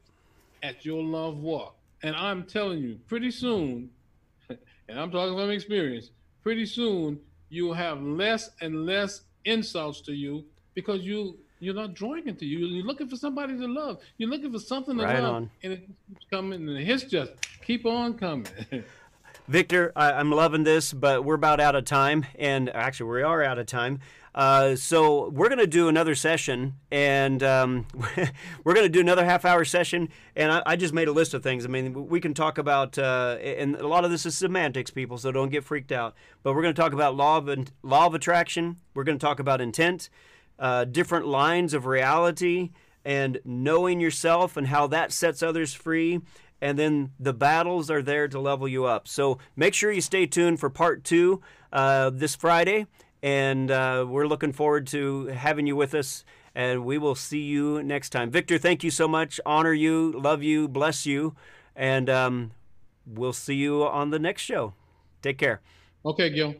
at 0.62 0.84
your 0.84 1.02
love 1.02 1.38
walk. 1.38 1.76
And 2.02 2.16
I'm 2.16 2.44
telling 2.44 2.78
you, 2.78 2.98
pretty 3.06 3.30
soon, 3.30 3.90
and 4.48 4.98
I'm 4.98 5.10
talking 5.10 5.36
from 5.36 5.50
experience, 5.50 6.10
pretty 6.42 6.66
soon 6.66 7.20
you'll 7.50 7.74
have 7.74 8.02
less 8.02 8.50
and 8.60 8.86
less 8.86 9.22
insults 9.44 10.00
to 10.02 10.12
you 10.12 10.44
because 10.74 11.02
you 11.02 11.38
you're 11.60 11.74
not 11.74 11.94
drawing 11.94 12.28
it 12.28 12.38
to 12.38 12.44
you. 12.44 12.66
You're 12.66 12.84
looking 12.84 13.08
for 13.08 13.16
somebody 13.16 13.56
to 13.56 13.66
love. 13.66 14.00
You're 14.18 14.28
looking 14.28 14.52
for 14.52 14.58
something 14.58 14.98
to 14.98 15.04
right 15.04 15.22
love, 15.22 15.34
on. 15.34 15.50
and 15.62 15.72
it 15.72 15.86
keeps 16.08 16.26
coming, 16.30 16.68
and 16.68 16.78
hits 16.78 17.04
just 17.04 17.32
keep 17.64 17.86
on 17.86 18.14
coming. 18.14 18.46
Victor, 19.48 19.92
I, 19.94 20.12
am 20.12 20.30
loving 20.30 20.64
this, 20.64 20.92
but 20.92 21.24
we're 21.24 21.34
about 21.34 21.60
out 21.60 21.74
of 21.74 21.84
time, 21.84 22.24
and 22.38 22.70
actually, 22.70 23.10
we 23.10 23.22
are 23.22 23.42
out 23.42 23.58
of 23.58 23.66
time. 23.66 24.00
Uh, 24.34 24.74
so 24.74 25.28
we're 25.28 25.48
going 25.48 25.58
to 25.58 25.66
do 25.66 25.88
another 25.88 26.14
session, 26.14 26.74
and 26.90 27.42
um, 27.42 27.86
we're 28.64 28.74
going 28.74 28.86
to 28.86 28.88
do 28.88 29.00
another 29.00 29.24
half-hour 29.24 29.64
session. 29.64 30.08
And 30.34 30.50
I, 30.50 30.62
I, 30.66 30.76
just 30.76 30.94
made 30.94 31.08
a 31.08 31.12
list 31.12 31.34
of 31.34 31.42
things. 31.42 31.64
I 31.64 31.68
mean, 31.68 32.08
we 32.08 32.20
can 32.20 32.34
talk 32.34 32.58
about, 32.58 32.98
uh, 32.98 33.36
and 33.40 33.76
a 33.76 33.86
lot 33.86 34.04
of 34.04 34.10
this 34.10 34.24
is 34.24 34.36
semantics, 34.36 34.90
people, 34.90 35.18
so 35.18 35.30
don't 35.30 35.50
get 35.50 35.62
freaked 35.62 35.92
out. 35.92 36.14
But 36.42 36.54
we're 36.54 36.62
going 36.62 36.74
to 36.74 36.80
talk 36.80 36.92
about 36.92 37.14
law 37.14 37.36
of 37.36 37.68
law 37.82 38.06
of 38.06 38.14
attraction. 38.14 38.78
We're 38.94 39.04
going 39.04 39.18
to 39.18 39.24
talk 39.24 39.38
about 39.40 39.60
intent 39.60 40.08
uh, 40.58 40.84
different 40.84 41.26
lines 41.26 41.74
of 41.74 41.86
reality 41.86 42.70
and 43.04 43.38
knowing 43.44 44.00
yourself 44.00 44.56
and 44.56 44.68
how 44.68 44.86
that 44.86 45.12
sets 45.12 45.42
others 45.42 45.74
free. 45.74 46.20
And 46.60 46.78
then 46.78 47.12
the 47.20 47.34
battles 47.34 47.90
are 47.90 48.02
there 48.02 48.28
to 48.28 48.40
level 48.40 48.66
you 48.66 48.84
up. 48.84 49.06
So 49.06 49.38
make 49.54 49.74
sure 49.74 49.92
you 49.92 50.00
stay 50.00 50.26
tuned 50.26 50.60
for 50.60 50.70
part 50.70 51.04
two 51.04 51.42
uh, 51.72 52.10
this 52.10 52.34
Friday. 52.34 52.86
And 53.22 53.70
uh, 53.70 54.06
we're 54.08 54.26
looking 54.26 54.52
forward 54.52 54.86
to 54.88 55.26
having 55.26 55.66
you 55.66 55.76
with 55.76 55.94
us. 55.94 56.24
And 56.54 56.84
we 56.84 56.98
will 56.98 57.14
see 57.14 57.42
you 57.42 57.82
next 57.82 58.10
time. 58.10 58.30
Victor, 58.30 58.58
thank 58.58 58.84
you 58.84 58.90
so 58.90 59.08
much. 59.08 59.40
Honor 59.44 59.72
you, 59.72 60.12
love 60.12 60.42
you, 60.42 60.68
bless 60.68 61.04
you. 61.04 61.34
And 61.74 62.08
um, 62.08 62.52
we'll 63.06 63.32
see 63.32 63.56
you 63.56 63.84
on 63.84 64.10
the 64.10 64.18
next 64.18 64.42
show. 64.42 64.74
Take 65.20 65.38
care. 65.38 65.60
Okay, 66.06 66.30
Gil. 66.30 66.54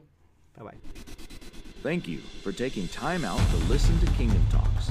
Bye 0.59 0.64
bye. 0.64 0.74
Thank 1.83 2.09
you 2.09 2.18
for 2.42 2.50
taking 2.50 2.88
time 2.88 3.24
out 3.24 3.38
to 3.50 3.57
listen 3.68 3.98
to 4.00 4.07
Kingdom 4.12 4.44
Talks. 4.50 4.90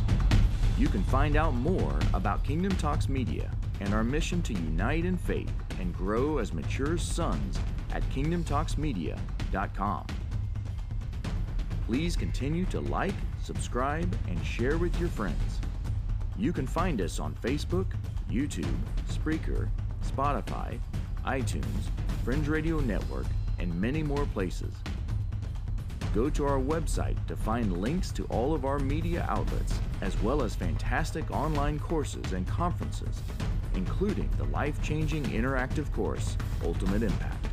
You 0.78 0.88
can 0.88 1.04
find 1.04 1.36
out 1.36 1.54
more 1.54 2.00
about 2.14 2.44
Kingdom 2.44 2.76
Talks 2.78 3.10
Media 3.10 3.52
and 3.80 3.94
our 3.94 4.04
mission 4.04 4.42
to 4.44 4.54
unite 4.54 5.06
in 5.06 5.18
faith 5.18 5.52
and 5.80 5.96
grow 5.96 6.38
as 6.38 6.54
mature 6.54 6.98
sons 6.98 7.60
at 7.94 8.04
kingdomtalksmedia.com. 8.10 10.06
Please 11.86 12.16
continue 12.16 12.66
to 12.66 12.80
like, 12.80 13.16
subscribe, 13.42 14.18
and 14.28 14.46
share 14.46 14.78
with 14.78 14.98
your 15.00 15.10
friends. 15.10 15.60
You 16.38 16.54
can 16.54 16.66
find 16.66 17.02
us 17.02 17.20
on 17.20 17.36
Facebook, 17.36 17.88
YouTube, 18.30 18.76
Spreaker, 19.10 19.70
Spotify, 20.06 20.80
iTunes, 21.26 21.90
Fringe 22.24 22.48
Radio 22.48 22.80
Network, 22.80 23.28
and 23.60 23.74
many 23.80 24.02
more 24.02 24.26
places 24.28 24.74
go 26.14 26.30
to 26.30 26.46
our 26.46 26.60
website 26.60 27.18
to 27.26 27.36
find 27.36 27.82
links 27.82 28.12
to 28.12 28.24
all 28.26 28.54
of 28.54 28.66
our 28.66 28.78
media 28.78 29.26
outlets, 29.30 29.80
as 30.02 30.20
well 30.22 30.44
as 30.44 30.54
fantastic 30.54 31.30
online 31.32 31.80
courses 31.80 32.34
and 32.34 32.48
conferences, 32.48 33.22
including 33.76 34.30
the 34.38 34.46
life 34.46 34.82
changing 34.82 35.24
interactive 35.26 35.92
course, 35.94 36.38
Ultimate 36.64 37.04
Impact. 37.04 37.48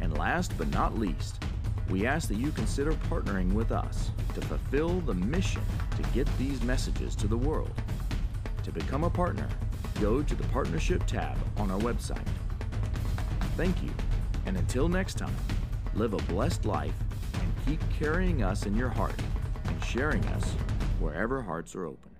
And 0.00 0.16
last 0.16 0.52
but 0.58 0.68
not 0.68 0.98
least, 0.98 1.42
we 1.90 2.06
ask 2.06 2.28
that 2.28 2.36
you 2.38 2.50
consider 2.52 2.92
partnering 2.92 3.52
with 3.52 3.72
us 3.72 4.10
to 4.34 4.40
fulfill 4.40 5.00
the 5.00 5.14
mission 5.14 5.62
to 5.96 6.02
get 6.14 6.26
these 6.38 6.62
messages 6.62 7.14
to 7.16 7.26
the 7.26 7.36
world. 7.36 7.72
To 8.64 8.72
become 8.72 9.04
a 9.04 9.10
partner, 9.10 9.48
go 10.00 10.22
to 10.22 10.34
the 10.34 10.44
Partnership 10.44 11.06
tab 11.06 11.36
on 11.58 11.70
our 11.70 11.80
website. 11.80 12.26
Thank 13.56 13.82
you, 13.82 13.90
and 14.46 14.56
until 14.56 14.88
next 14.88 15.18
time, 15.18 15.36
live 15.94 16.14
a 16.14 16.18
blessed 16.18 16.64
life 16.64 16.94
and 17.34 17.52
Keep 17.66 17.80
carrying 17.96 18.42
us 18.42 18.66
in 18.66 18.76
your 18.76 18.88
heart 18.88 19.14
and 19.66 19.84
sharing 19.84 20.24
us 20.26 20.44
wherever 20.98 21.40
hearts 21.40 21.76
are 21.76 21.86
open. 21.86 22.11